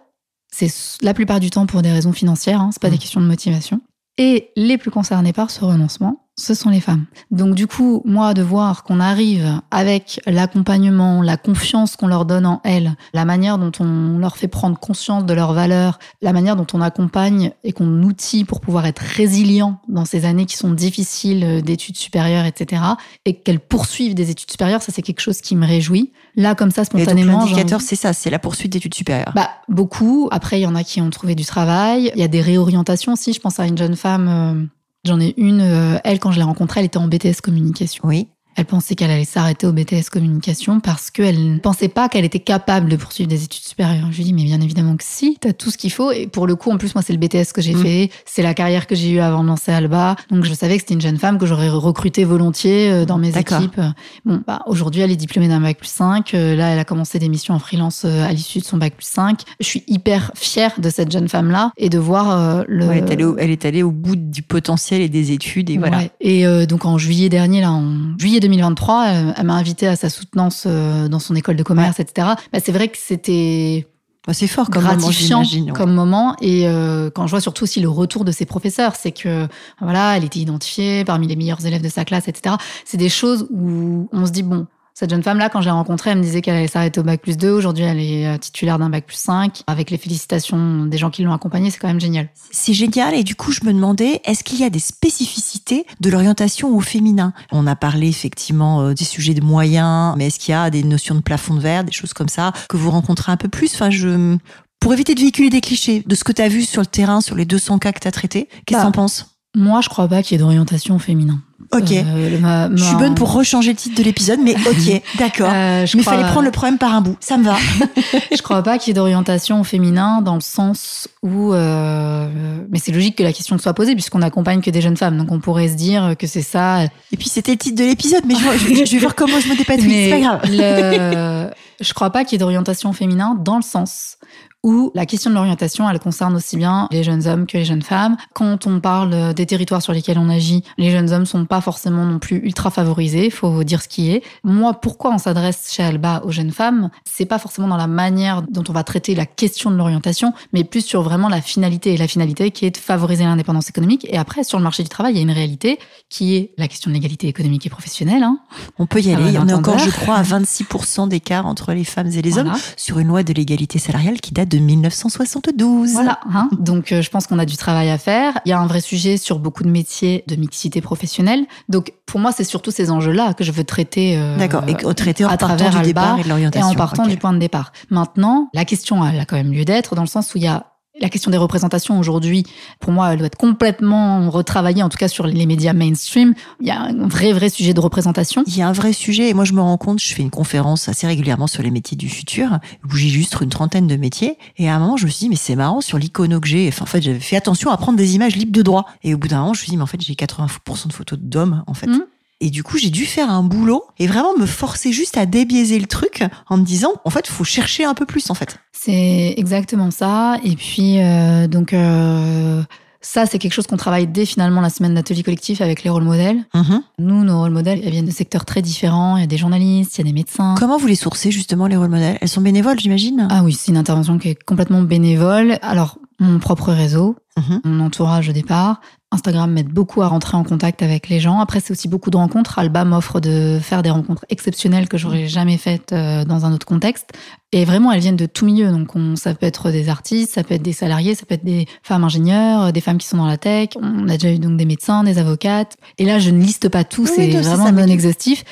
C'est 0.53 0.73
la 1.03 1.14
plupart 1.14 1.38
du 1.41 1.50
temps 1.50 1.67
pour 1.67 1.83
des 1.83 1.93
raisons 1.93 2.12
financières, 2.12 2.61
hein, 2.61 2.71
c'est 2.73 2.83
pas 2.83 2.88
Mm. 2.88 2.93
des 2.93 2.99
questions 2.99 3.21
de 3.21 3.26
motivation. 3.26 3.81
Et 4.19 4.50
les 4.57 4.79
plus 4.79 4.91
concernés 4.91 5.33
par 5.33 5.50
ce 5.50 5.64
renoncement, 5.64 6.24
ce 6.37 6.55
sont 6.55 6.71
les 6.71 6.81
femmes. 6.81 7.07
Donc 7.31 7.55
du 7.55 7.67
coup, 7.67 8.03
moi, 8.05 8.35
de 8.35 8.43
voir 8.43 8.83
qu'on 8.83 8.99
arrive 8.99 9.61
avec 9.71 10.21
l'accompagnement, 10.26 11.23
la 11.23 11.37
confiance 11.37 11.97
qu'on 11.97 12.09
leur 12.09 12.25
donne 12.25 12.47
en 12.47 12.61
elles, 12.64 12.97
la 13.12 13.25
manière 13.25 13.59
dont 13.59 13.71
on 13.79 14.19
leur 14.19 14.37
fait 14.37 14.49
prendre 14.49 14.79
conscience 14.79 15.25
de 15.25 15.33
leurs 15.33 15.53
valeurs, 15.53 15.99
la 16.23 16.33
manière 16.33 16.57
dont 16.57 16.67
on 16.73 16.81
accompagne 16.81 17.53
et 17.62 17.73
qu'on 17.73 18.03
outille 18.03 18.45
pour 18.45 18.61
pouvoir 18.61 18.87
être 18.87 18.99
résilient 18.99 19.79
dans 19.88 20.05
ces 20.05 20.25
années 20.25 20.47
qui 20.47 20.57
sont 20.57 20.73
difficiles 20.73 21.45
euh, 21.45 21.61
d'études 21.61 21.97
supérieures, 21.97 22.47
etc., 22.47 22.83
et 23.25 23.35
qu'elles 23.35 23.61
poursuivent 23.61 24.14
des 24.14 24.31
études 24.31 24.50
supérieures, 24.50 24.83
ça 24.83 24.93
c'est 24.93 25.03
quelque 25.03 25.21
chose 25.21 25.41
qui 25.41 25.55
me 25.57 25.67
réjouit. 25.67 26.12
Là, 26.37 26.55
comme 26.55 26.71
ça, 26.71 26.85
spontanément, 26.85 27.41
l'indicateur, 27.41 27.81
c'est 27.81 27.97
ça, 27.97 28.12
c'est 28.12 28.31
la 28.31 28.38
poursuite 28.38 28.73
d'études 28.73 28.95
supérieures. 28.95 29.33
bah, 29.35 29.50
beaucoup. 29.69 30.29
Après, 30.33 30.59
il 30.59 30.62
y 30.62 30.67
en 30.67 30.75
a 30.75 30.83
qui 30.83 31.00
ont 31.00 31.11
trouvé 31.11 31.35
du 31.35 31.45
travail. 31.45 32.11
Il 32.14 32.21
y 32.21 32.25
a 32.25 32.29
des 32.29 32.41
réorientations 32.41 33.12
aussi. 33.12 33.33
Je 33.33 33.41
pense 33.41 33.61
à 33.61 33.67
une 33.67 33.79
jeune 33.79 33.97
femme, 33.97 34.29
euh, 34.29 34.67
j'en 35.04 35.20
ai 35.20 35.34
une, 35.37 35.61
euh, 35.61 35.99
elle, 36.04 36.18
quand 36.18 36.32
je 36.32 36.38
l'ai 36.38 36.44
rencontrée, 36.44 36.80
elle 36.80 36.87
était 36.87 36.99
en 36.99 37.08
BTS 37.08 37.40
communication. 37.42 38.04
oui. 38.06 38.28
Elle 38.56 38.64
pensait 38.66 38.94
qu'elle 38.94 39.11
allait 39.11 39.25
s'arrêter 39.25 39.66
au 39.66 39.73
BTS 39.73 40.11
communication 40.11 40.80
parce 40.80 41.11
qu'elle 41.11 41.54
ne 41.54 41.58
pensait 41.58 41.88
pas 41.88 42.08
qu'elle 42.08 42.25
était 42.25 42.40
capable 42.40 42.88
de 42.88 42.96
poursuivre 42.96 43.28
des 43.28 43.44
études 43.44 43.64
supérieures. 43.64 44.08
Je 44.12 44.18
lui 44.18 44.25
dis, 44.25 44.32
mais 44.32 44.44
bien 44.44 44.61
évidemment 44.61 44.96
que 44.96 45.04
si, 45.04 45.38
tu 45.40 45.49
as 45.49 45.52
tout 45.52 45.70
ce 45.70 45.78
qu'il 45.78 45.90
faut. 45.90 46.12
Et 46.12 46.26
pour 46.26 46.46
le 46.46 46.54
coup, 46.54 46.70
en 46.70 46.76
plus, 46.76 46.94
moi, 46.94 47.02
c'est 47.02 47.12
le 47.12 47.18
BTS 47.18 47.52
que 47.52 47.61
j'ai 47.61 47.75
mm. 47.75 47.82
fait. 47.82 48.11
C'est 48.25 48.42
la 48.42 48.54
carrière 48.54 48.87
que 48.87 48.94
j'ai 48.94 49.11
eue 49.11 49.20
avant 49.20 49.42
de 49.42 49.49
lancer 49.49 49.73
Alba. 49.73 50.16
Donc, 50.30 50.44
je 50.44 50.54
savais 50.54 50.76
que 50.76 50.82
c'était 50.82 50.94
une 50.94 51.00
jeune 51.00 51.18
femme 51.18 51.38
que 51.38 51.46
j'aurais 51.46 51.68
recrutée 51.68 52.25
volontiers 52.25 52.90
euh, 52.90 53.04
dans 53.04 53.18
mes 53.18 53.37
équipes. 53.37 53.80
Bon, 54.25 54.42
bah, 54.46 54.61
aujourd'hui, 54.66 55.00
elle 55.02 55.11
est 55.11 55.16
diplômée 55.16 55.49
d'un 55.49 55.61
bac 55.61 55.78
plus 55.78 55.88
5. 55.88 56.34
Euh, 56.34 56.54
là, 56.54 56.70
elle 56.70 56.78
a 56.78 56.84
commencé 56.84 57.18
des 57.18 57.28
missions 57.28 57.54
en 57.54 57.58
freelance 57.58 58.04
euh, 58.04 58.26
à 58.26 58.32
l'issue 58.32 58.61
de 58.61 58.64
son 58.64 58.76
bac 58.76 58.94
plus 58.94 59.06
5. 59.06 59.40
Je 59.61 59.66
suis 59.66 59.82
hyper 59.88 60.30
fière 60.34 60.73
de 60.78 60.90
cette 60.90 61.11
jeune 61.11 61.28
femme-là 61.28 61.73
et 61.76 61.88
de 61.88 61.99
voir 61.99 62.64
le. 62.68 62.84
elle, 62.90 62.99
est 62.99 63.11
allée 63.11 63.25
au, 63.25 63.37
elle 63.37 63.50
est 63.50 63.64
allée 63.64 63.82
au 63.82 63.90
bout 63.90 64.16
du 64.16 64.42
potentiel 64.42 65.00
et 65.00 65.08
des 65.08 65.32
études 65.32 65.70
et 65.70 65.78
voilà. 65.78 66.02
Et 66.20 66.44
donc, 66.66 66.84
en 66.84 66.99
juillet 66.99 67.28
dernier, 67.28 67.61
là, 67.61 67.73
en 67.73 68.18
juillet 68.18 68.40
2023, 68.45 69.07
elle, 69.37 69.45
m'a 69.45 69.55
invitée 69.55 69.87
à 69.87 69.97
sa 69.97 70.09
soutenance 70.11 70.67
dans 70.67 71.19
son 71.19 71.35
école 71.35 71.57
de 71.57 71.63
commerce, 71.63 72.01
etc. 72.01 72.29
Bah, 72.53 72.59
c'est 72.63 72.73
vrai 72.73 72.89
que 72.89 72.99
c'était 72.99 73.87
bah, 74.27 74.33
c'est 74.33 74.47
fort 74.47 74.71
comme 74.71 74.85
gratifiant 74.85 75.43
moment, 75.43 75.73
comme 75.75 75.93
moment. 75.93 76.37
Et 76.41 76.67
euh, 76.67 77.11
quand 77.11 77.27
je 77.27 77.31
vois 77.31 77.41
surtout 77.41 77.65
aussi 77.65 77.81
le 77.81 77.91
retour 77.91 78.25
de 78.25 78.33
ses 78.33 78.47
professeurs, 78.47 78.97
c'est 78.97 79.13
que 79.13 79.47
voilà, 79.81 80.17
elle 80.17 80.25
était 80.25 80.39
identifiée 80.39 81.05
parmi 81.05 81.27
les 81.27 81.37
meilleurs 81.37 81.65
élèves 81.67 81.83
de 81.83 81.89
sa 81.89 82.05
classe, 82.05 82.27
etc. 82.29 82.57
C'est 82.85 82.97
des 82.97 83.11
choses 83.11 83.47
où 83.51 84.09
on 84.13 84.25
se 84.25 84.31
dit 84.31 84.43
bon, 84.43 84.67
cette 84.97 85.11
jeune 85.11 85.25
femme-là, 85.25 85.49
quand 85.49 85.61
je 85.61 85.67
l'ai 85.67 85.73
rencontrée, 85.73 86.11
elle 86.11 86.19
me 86.19 86.23
disait 86.23 86.41
qu'elle 86.41 86.55
allait 86.55 86.69
s'arrêter 86.69 87.01
au 87.01 87.03
bac 87.03 87.21
plus 87.21 87.37
2. 87.37 87.51
Aujourd'hui, 87.51 87.83
elle 87.83 87.99
est 87.99 88.29
euh, 88.29 88.39
titulaire 88.39 88.79
d'un 88.79 88.91
bac 88.91 89.05
plus 89.05 89.17
5. 89.17 89.65
Avec 89.67 89.91
les 89.91 89.99
félicitations 89.99 90.87
des 90.87 90.99
gens 90.99 91.11
qui 91.11 91.25
l'ont 91.25 91.33
accompagnée, 91.33 91.73
c'est 91.73 91.81
quand 91.81 91.89
même 91.89 92.01
génial. 92.01 92.29
C'est 92.53 92.75
génial. 92.75 93.13
Et 93.13 93.25
du 93.25 93.35
coup, 93.35 93.51
je 93.51 93.65
me 93.65 93.73
demandais, 93.73 94.21
est-ce 94.25 94.45
qu'il 94.45 94.61
y 94.61 94.65
a 94.65 94.71
des 94.71 94.79
spécificités 94.79 95.85
de 95.99 96.11
l'orientation 96.11 96.77
au 96.77 96.81
féminin? 96.81 97.33
On 97.51 97.67
a 97.67 97.75
parlé 97.75 98.07
effectivement 98.07 98.83
euh, 98.83 98.95
des 98.95 99.05
sujets 99.05 99.35
de 99.35 99.43
moyens, 99.43 100.15
mais 100.17 100.29
est-ce 100.29 100.39
qu'il 100.39 100.53
y 100.53 100.57
a 100.57 100.71
des 100.71 100.85
notions 100.85 101.17
de 101.17 101.23
plafond 101.23 101.55
de 101.55 101.61
verre, 101.61 101.83
des 101.83 101.91
choses 101.93 102.13
comme 102.13 102.29
ça, 102.29 102.53
que 102.69 102.77
vous 102.77 102.93
rencontrez 102.93 103.33
un 103.33 103.37
peu 103.37 103.49
plus? 103.49 103.75
Enfin, 103.75 103.91
je... 103.91 104.37
Pour 104.79 104.93
éviter 104.93 105.17
de 105.17 105.21
véhiculer 105.21 105.51
des 105.51 105.61
clichés, 105.61 106.05
de 106.07 106.15
ce 106.15 106.23
que 106.23 106.31
tu 106.31 106.43
as 106.43 106.49
vu 106.49 106.63
sur 106.63 106.83
le 106.83 106.87
terrain, 106.87 107.21
sur 107.21 107.35
les 107.35 107.47
200 107.47 107.79
cas 107.79 107.91
que 107.91 108.01
tu 108.01 108.07
as 108.07 108.13
traités, 108.13 108.49
qu'est-ce 108.65 108.79
que 108.79 108.83
bah, 108.83 108.83
tu 108.83 108.87
en 108.87 108.93
penses? 108.93 109.34
Moi, 109.54 109.80
je 109.80 109.88
crois 109.88 110.08
pas 110.08 110.23
qu'il 110.23 110.32
y 110.32 110.34
ait 110.37 110.42
d'orientation 110.42 110.99
féminin. 110.99 111.40
Ok. 111.73 111.92
Euh, 111.92 112.68
je 112.75 112.84
suis 112.84 112.96
bonne 112.96 113.14
pour 113.14 113.32
rechanger 113.32 113.70
le 113.70 113.76
titre 113.76 113.96
de 113.96 114.02
l'épisode, 114.02 114.38
mais 114.42 114.54
ok, 114.66 115.02
d'accord. 115.18 115.50
Euh, 115.52 115.87
mais 115.94 116.00
il 116.00 116.02
fallait 116.02 116.25
prendre 116.25 116.42
le 116.42 116.50
problème 116.50 116.78
par 116.78 116.92
un 116.92 117.00
bout. 117.00 117.16
Ça 117.20 117.37
me 117.37 117.44
va. 117.44 117.56
je 118.37 118.42
crois 118.42 118.62
pas 118.62 118.78
qu'il 118.78 118.88
y 118.88 118.90
ait 118.92 118.94
d'orientation 118.94 119.62
féminin 119.64 120.23
dans 120.23 120.34
le 120.34 120.40
sens 120.40 121.08
où, 121.23 121.52
euh, 121.52 122.28
mais 122.70 122.78
c'est 122.78 122.92
logique 122.92 123.16
que 123.16 123.23
la 123.23 123.32
question 123.32 123.56
soit 123.58 123.75
posée 123.75 123.94
puisqu'on 123.94 124.23
accompagne 124.23 124.61
que 124.61 124.70
des 124.70 124.80
jeunes 124.80 124.96
femmes, 124.96 125.16
donc 125.16 125.30
on 125.32 125.40
pourrait 125.40 125.68
se 125.68 125.75
dire 125.75 126.14
que 126.18 126.26
c'est 126.26 126.42
ça. 126.42 126.84
Et 126.84 127.16
puis 127.16 127.28
c'était 127.28 127.52
le 127.52 127.58
titre 127.58 127.80
de 127.80 127.84
l'épisode, 127.84 128.25
mais 128.26 128.34
je, 128.34 128.90
vais 128.90 128.99
voir 128.99 129.14
comment 129.14 129.38
je 129.40 129.49
me 129.49 129.56
dépatouille. 129.56 129.90
C'est 129.90 130.11
pas 130.11 130.20
grave. 130.20 130.40
Le, 130.49 131.50
je 131.80 131.94
crois 131.94 132.11
pas 132.11 132.25
qu'il 132.25 132.32
y 132.32 132.37
ait 132.37 132.38
d'orientation 132.44 132.92
féminin 132.92 133.37
dans 133.40 133.56
le 133.56 133.62
sens 133.62 134.16
où 134.64 134.90
la 134.94 135.06
question 135.06 135.30
de 135.30 135.37
l'orientation, 135.37 135.88
elle 135.88 136.00
concerne 136.00 136.35
aussi 136.35 136.56
bien 136.56 136.88
les 136.90 137.04
jeunes 137.04 137.28
hommes 137.28 137.47
que 137.47 137.56
les 137.56 137.64
jeunes 137.64 137.83
femmes. 137.83 138.16
Quand 138.33 138.66
on 138.66 138.80
parle 138.80 139.35
des 139.35 139.47
territoires 139.47 139.83
sur 139.83 139.92
lesquels 139.92 140.18
on 140.18 140.28
agit, 140.28 140.64
les 140.78 140.90
jeunes 140.90 141.12
hommes 141.12 141.26
sont 141.26 141.44
pas 141.44 141.61
forcément 141.61 142.04
non 142.04 142.18
plus 142.18 142.38
ultra 142.38 142.71
favorisés, 142.71 143.30
faut 143.30 143.62
dire 143.62 143.83
ce 143.83 143.88
qui 143.88 144.11
est. 144.11 144.23
Moi, 144.42 144.75
pourquoi 144.75 145.12
on 145.12 145.18
s'adresse 145.18 145.71
chez 145.71 145.85
Alba 145.85 146.23
aux 146.25 146.33
jeunes 146.33 146.50
femmes? 146.50 146.90
C'est 147.04 147.26
pas 147.26 147.38
forcément 147.38 147.68
dans 147.68 147.76
la 147.76 147.87
manière 147.87 148.42
dont 148.42 148.64
on 148.68 148.73
va 148.73 148.83
traiter 148.83 149.14
la 149.14 149.26
question 149.26 149.71
de 149.71 149.76
l'orientation, 149.76 150.33
mais 150.52 150.64
plus 150.64 150.80
sur 150.80 151.02
vraiment 151.02 151.28
la 151.28 151.40
finalité. 151.40 151.85
Et 151.85 151.97
la 151.99 152.09
finalité 152.09 152.50
qui 152.50 152.64
est 152.64 152.71
de 152.71 152.78
favoriser 152.78 153.25
l'indépendance 153.25 153.68
économique. 153.68 154.06
Et 154.09 154.16
après, 154.16 154.42
sur 154.42 154.56
le 154.56 154.64
marché 154.64 154.83
du 154.83 154.88
travail, 154.88 155.12
il 155.12 155.16
y 155.16 155.18
a 155.18 155.23
une 155.23 155.30
réalité 155.30 155.78
qui 156.09 156.35
est 156.35 156.52
la 156.56 156.66
question 156.66 156.90
de 156.90 156.94
l'égalité 156.94 157.28
économique 157.28 157.66
et 157.66 157.71
professionnelle. 157.71 158.23
Hein. 158.23 158.38
On 158.78 158.87
peut 158.87 159.02
y 159.02 159.12
aller. 159.12 159.38
On 159.38 159.47
est 159.47 159.52
encore, 159.52 159.78
je 159.78 159.90
crois, 159.90 160.16
à 160.16 160.23
26% 160.23 161.09
d'écart 161.09 161.44
entre 161.44 161.75
les 161.75 161.85
femmes 161.85 162.06
et 162.06 162.23
les 162.23 162.38
hommes 162.38 162.54
sur 162.78 162.99
une 163.00 163.09
loi 163.09 163.23
de 163.23 163.35
l'égalité 163.35 163.78
salariale 163.78 164.21
qui 164.21 164.33
date 164.33 164.49
de 164.49 164.53
1972. 164.58 165.92
Voilà. 165.92 166.20
Hein. 166.32 166.49
Donc, 166.58 166.92
euh, 166.92 167.02
je 167.02 167.11
pense 167.11 167.26
qu'on 167.26 167.38
a 167.38 167.44
du 167.44 167.56
travail 167.56 167.90
à 167.90 167.99
faire. 167.99 168.38
Il 168.44 168.50
y 168.50 168.52
a 168.52 168.58
un 168.58 168.66
vrai 168.66 168.80
sujet 168.80 169.16
sur 169.16 169.38
beaucoup 169.38 169.62
de 169.62 169.68
métiers 169.68 170.25
de 170.26 170.37
mixité 170.37 170.80
professionnelle. 170.80 171.46
Donc, 171.68 171.92
pour 172.06 172.20
moi, 172.20 172.32
c'est 172.32 172.44
surtout 172.44 172.70
ces 172.70 172.90
enjeux-là 172.90 173.34
que 173.34 173.44
je 173.44 173.52
veux 173.52 173.64
traiter. 173.64 174.16
Euh, 174.16 174.37
D'accord. 174.37 174.64
Et 174.68 174.75
traiter 174.94 175.25
à 175.25 175.37
travers 175.37 175.70
du 175.70 175.82
départ 175.82 176.18
et 176.18 176.23
de 176.23 176.28
l'orientation. 176.28 176.68
Et 176.68 176.73
en 176.73 176.75
partant 176.75 177.06
du 177.06 177.16
point 177.16 177.32
de 177.32 177.38
départ. 177.38 177.73
Maintenant, 177.90 178.49
la 178.54 178.64
question, 178.64 179.04
elle 179.04 179.20
a 179.20 179.25
quand 179.25 179.37
même 179.37 179.52
lieu 179.52 179.64
d'être 179.64 179.94
dans 179.94 180.02
le 180.02 180.08
sens 180.08 180.34
où 180.34 180.38
il 180.38 180.44
y 180.44 180.49
a 180.49 180.66
la 181.01 181.09
question 181.09 181.31
des 181.31 181.37
représentations 181.37 181.99
aujourd'hui, 181.99 182.45
pour 182.79 182.93
moi, 182.93 183.13
elle 183.13 183.19
doit 183.19 183.27
être 183.27 183.37
complètement 183.37 184.31
retravaillée, 184.31 184.83
en 184.83 184.89
tout 184.89 184.97
cas 184.97 185.09
sur 185.09 185.27
les 185.27 185.47
médias 185.47 185.73
mainstream. 185.73 186.35
Il 186.61 186.69
y 186.69 186.71
a 186.71 186.81
un 186.81 187.09
vrai, 187.09 187.33
vrai 187.33 187.49
sujet 187.49 187.75
de 187.75 187.81
représentation. 187.81 188.45
Il 188.47 188.57
y 188.57 188.63
a 188.63 188.69
un 188.69 188.73
vrai 188.73 188.93
sujet, 188.93 189.29
et 189.29 189.35
moi 189.35 189.45
je 189.45 189.53
me 189.55 189.61
rends 189.61 189.77
compte, 189.77 190.01
je 190.01 190.15
fais 190.15 190.23
une 190.23 190.31
conférence 190.31 190.89
assez 190.89 191.07
régulièrement 191.07 191.47
sur 191.47 191.63
les 191.63 191.71
métiers 191.71 191.97
du 191.97 192.09
futur, 192.09 192.59
où 192.85 192.97
j'illustre 192.97 193.43
une 193.43 193.51
trentaine 193.51 193.87
de 193.87 193.97
métiers, 193.97 194.39
et 194.57 194.69
à 194.69 194.77
un 194.77 194.79
moment 194.79 194.97
je 194.97 195.07
me 195.07 195.11
suis 195.11 195.21
dit, 195.21 195.29
mais 195.29 195.37
c'est 195.37 195.57
marrant, 195.57 195.81
sur 195.81 195.99
l'icono 195.99 196.41
que 196.41 196.49
j'ai, 196.49 196.69
enfin, 196.69 196.85
en 196.85 196.87
fait 196.87 197.03
j'avais 197.03 197.21
fait 197.21 197.37
attention 197.37 197.71
à 197.71 197.77
prendre 197.77 197.99
des 197.99 198.15
images 198.15 198.37
libres 198.37 198.53
de 198.53 198.63
droit. 198.63 198.87
Et 199.03 199.15
au 199.15 199.19
bout 199.19 199.29
d'un 199.29 199.41
moment, 199.41 199.55
je 199.55 199.61
me 199.61 199.63
suis 199.65 199.71
dit, 199.71 199.77
mais 199.77 199.83
en 199.83 199.87
fait 199.87 200.01
j'ai 200.01 200.15
80% 200.15 200.89
de 200.89 200.93
photos 200.93 201.19
d'hommes, 201.21 201.65
en 201.67 201.75
fait. 201.75 201.89
Mmh. 201.89 202.05
Et 202.45 202.51
du 202.51 202.63
coup, 202.63 202.77
j'ai 202.77 202.91
dû 202.91 203.07
faire 203.07 203.31
un 203.31 203.43
boulot 203.43 203.85
et 203.99 204.07
vraiment 204.07 204.37
me 204.37 204.45
forcer 204.45 204.93
juste 204.93 205.17
à 205.17 205.25
débiaiser 205.25 205.79
le 205.79 205.87
truc 205.87 206.25
en 206.51 206.59
me 206.59 206.63
disant, 206.63 206.93
en 207.07 207.09
fait, 207.09 207.27
il 207.27 207.33
faut 207.33 207.43
chercher 207.43 207.87
un 207.87 207.95
peu 207.95 208.05
plus, 208.05 208.29
en 208.29 208.35
fait. 208.35 208.59
C'est 208.71 209.33
exactement 209.39 209.91
ça. 209.91 210.37
Et 210.45 210.55
puis, 210.55 210.99
euh, 210.99 211.47
donc, 211.47 211.73
euh, 211.73 212.63
ça, 213.01 213.25
c'est 213.25 213.39
quelque 213.39 213.55
chose 213.55 213.67
qu'on 213.67 213.79
travaille 213.79 214.07
dès 214.07 214.27
finalement 214.27 214.61
la 214.61 214.69
semaine 214.69 214.93
d'atelier 214.93 215.23
collectif 215.23 215.63
avec 215.63 215.85
les 215.85 215.89
rôles 215.89 216.05
modèles. 216.05 216.45
Mm-hmm. 216.55 216.81
Nous, 216.99 217.25
nos 217.25 217.39
rôles 217.39 217.53
modèles, 217.53 217.81
elles 217.83 217.93
viennent 217.93 218.05
de 218.05 218.11
secteurs 218.11 218.45
très 218.45 218.61
différents. 218.61 219.17
Il 219.17 219.21
y 219.21 219.25
a 219.25 219.27
des 219.27 219.39
journalistes, 219.39 219.97
il 219.97 220.03
y 220.03 220.03
a 220.03 220.05
des 220.05 220.13
médecins. 220.13 220.55
Comment 220.59 220.77
vous 220.77 220.87
les 220.87 220.97
sourcez 220.97 221.31
justement, 221.31 221.67
les 221.67 221.77
rôles 221.77 221.89
modèles? 221.89 222.19
Elles 222.21 222.29
sont 222.29 222.43
bénévoles, 222.43 222.79
j'imagine? 222.79 223.27
Ah 223.31 223.43
oui, 223.43 223.55
c'est 223.55 223.71
une 223.71 223.79
intervention 223.79 224.19
qui 224.19 224.29
est 224.29 224.45
complètement 224.45 224.83
bénévole. 224.83 225.57
Alors, 225.63 225.97
mon 226.21 226.38
propre 226.38 226.73
réseau, 226.73 227.16
mm-hmm. 227.38 227.61
mon 227.64 227.85
entourage 227.85 228.28
au 228.28 228.33
départ, 228.33 228.80
Instagram 229.14 229.52
m'aide 229.52 229.68
beaucoup 229.68 230.02
à 230.02 230.09
rentrer 230.09 230.37
en 230.37 230.42
contact 230.42 230.83
avec 230.83 231.09
les 231.09 231.21
gens. 231.21 231.38
Après, 231.38 231.61
c'est 231.61 231.71
aussi 231.71 231.87
beaucoup 231.87 232.11
de 232.11 232.16
rencontres. 232.16 232.59
Alba 232.59 232.85
m'offre 232.85 233.21
de 233.21 233.59
faire 233.62 233.83
des 233.83 233.90
rencontres 233.90 234.25
exceptionnelles 234.28 234.88
que 234.88 234.99
j'aurais 234.99 235.28
jamais 235.28 235.56
faites 235.56 235.92
euh, 235.92 236.25
dans 236.25 236.44
un 236.44 236.52
autre 236.52 236.66
contexte. 236.66 237.12
Et 237.52 237.64
vraiment, 237.64 237.92
elles 237.92 238.00
viennent 238.00 238.16
de 238.16 238.26
tout 238.26 238.44
milieu. 238.44 238.71
Donc, 238.73 238.97
on, 238.97 239.14
ça 239.14 239.35
peut 239.35 239.47
être 239.47 239.71
des 239.71 239.88
artistes, 239.88 240.33
ça 240.35 240.42
peut 240.42 240.54
être 240.54 240.62
des 240.62 240.73
salariés, 240.73 241.14
ça 241.14 241.26
peut 241.26 241.35
être 241.35 241.44
des 241.44 241.66
femmes 241.85 242.02
ingénieurs, 242.02 242.73
des 242.73 242.80
femmes 242.80 242.99
qui 242.99 243.06
sont 243.06 243.16
dans 243.16 243.26
la 243.26 243.38
tech. 243.38 243.71
On 243.80 244.09
a 244.09 244.16
déjà 244.16 244.33
eu 244.33 244.40
donc 244.40 244.56
des 244.56 244.66
médecins, 244.66 245.04
des 245.04 245.18
avocates. 245.18 245.76
Et 245.99 246.04
là, 246.04 246.18
je 246.18 246.30
ne 246.30 246.40
liste 246.40 246.68
pas 246.68 246.83
tout, 246.83 247.06
c'est 247.06 247.30
vraiment 247.30 247.71
non 247.71 247.87
exhaustif. 247.87 248.44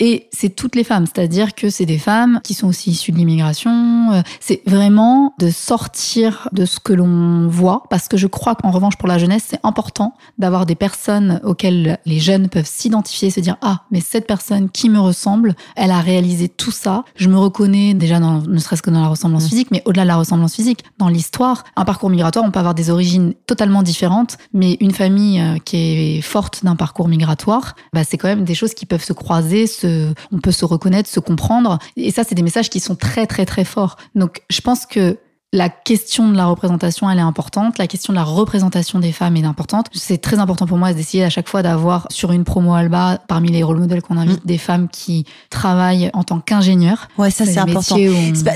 Et 0.00 0.28
c'est 0.32 0.50
toutes 0.50 0.76
les 0.76 0.84
femmes, 0.84 1.06
c'est-à-dire 1.06 1.56
que 1.56 1.70
c'est 1.70 1.86
des 1.86 1.98
femmes 1.98 2.40
qui 2.44 2.54
sont 2.54 2.68
aussi 2.68 2.90
issues 2.90 3.10
de 3.10 3.16
l'immigration. 3.16 4.12
Euh, 4.12 4.22
c'est 4.38 4.62
vraiment 4.64 5.34
de 5.40 5.50
sortir 5.50 6.48
de 6.52 6.66
ce 6.66 6.78
que 6.78 6.92
l'on 6.92 7.48
voit, 7.48 7.82
parce 7.90 8.06
que 8.06 8.16
je 8.16 8.28
crois 8.28 8.54
qu'en 8.54 8.70
revanche 8.70 8.96
pour 8.96 9.08
la 9.08 9.18
jeunesse, 9.18 9.44
c'est 9.48 9.60
important 9.64 10.14
d'avoir 10.38 10.66
des 10.66 10.76
personnes 10.76 11.40
auxquelles 11.42 11.98
les 12.06 12.20
jeunes 12.20 12.48
peuvent 12.48 12.68
s'identifier, 12.68 13.30
se 13.30 13.40
dire 13.40 13.56
ah 13.60 13.82
mais 13.90 14.00
cette 14.00 14.28
personne 14.28 14.70
qui 14.70 14.88
me 14.88 15.00
ressemble, 15.00 15.56
elle 15.74 15.90
a 15.90 16.00
réalisé 16.00 16.48
tout 16.48 16.70
ça. 16.70 17.04
Je 17.16 17.28
me 17.28 17.36
reconnais 17.36 17.94
déjà 17.94 18.20
dans, 18.20 18.40
ne 18.40 18.58
serait-ce 18.58 18.82
que 18.82 18.90
dans 18.90 19.02
la 19.02 19.08
ressemblance 19.08 19.46
mmh. 19.46 19.48
physique, 19.48 19.68
mais 19.72 19.82
au-delà 19.84 20.04
de 20.04 20.08
la 20.08 20.16
ressemblance 20.16 20.54
physique, 20.54 20.84
dans 20.98 21.08
l'histoire, 21.08 21.64
un 21.74 21.84
parcours 21.84 22.10
migratoire, 22.10 22.44
on 22.44 22.52
peut 22.52 22.60
avoir 22.60 22.74
des 22.74 22.90
origines 22.90 23.34
totalement 23.46 23.82
différentes, 23.82 24.38
mais 24.52 24.76
une 24.80 24.92
famille 24.92 25.40
euh, 25.40 25.58
qui 25.58 25.76
est 25.76 26.20
forte 26.20 26.64
d'un 26.64 26.76
parcours 26.76 27.08
migratoire, 27.08 27.74
bah, 27.92 28.04
c'est 28.04 28.16
quand 28.16 28.28
même 28.28 28.44
des 28.44 28.54
choses 28.54 28.74
qui 28.74 28.86
peuvent 28.86 29.04
se 29.04 29.12
croiser, 29.12 29.66
se 29.66 29.87
on 30.32 30.38
peut 30.38 30.52
se 30.52 30.64
reconnaître, 30.64 31.08
se 31.08 31.20
comprendre. 31.20 31.78
Et 31.96 32.10
ça, 32.10 32.24
c'est 32.24 32.34
des 32.34 32.42
messages 32.42 32.70
qui 32.70 32.80
sont 32.80 32.96
très, 32.96 33.26
très, 33.26 33.46
très 33.46 33.64
forts. 33.64 33.96
Donc, 34.14 34.42
je 34.50 34.60
pense 34.60 34.86
que 34.86 35.18
la 35.54 35.70
question 35.70 36.28
de 36.28 36.36
la 36.36 36.44
représentation, 36.44 37.08
elle 37.08 37.18
est 37.18 37.22
importante. 37.22 37.78
La 37.78 37.86
question 37.86 38.12
de 38.12 38.18
la 38.18 38.24
représentation 38.24 38.98
des 38.98 39.12
femmes 39.12 39.34
est 39.38 39.44
importante. 39.46 39.86
C'est 39.94 40.18
très 40.18 40.38
important 40.38 40.66
pour 40.66 40.76
moi 40.76 40.92
d'essayer 40.92 41.24
à 41.24 41.30
chaque 41.30 41.48
fois 41.48 41.62
d'avoir 41.62 42.06
sur 42.10 42.32
une 42.32 42.44
promo 42.44 42.74
Alba, 42.74 43.18
parmi 43.28 43.50
les 43.50 43.62
rôles 43.62 43.78
modèles 43.78 44.02
qu'on 44.02 44.18
invite, 44.18 44.44
mm. 44.44 44.46
des 44.46 44.58
femmes 44.58 44.88
qui 44.88 45.24
travaillent 45.48 46.10
en 46.12 46.22
tant 46.22 46.40
qu'ingénieurs. 46.40 47.08
Ouais, 47.16 47.30
ça 47.30 47.46
c'est 47.46 47.58
important. 47.58 47.96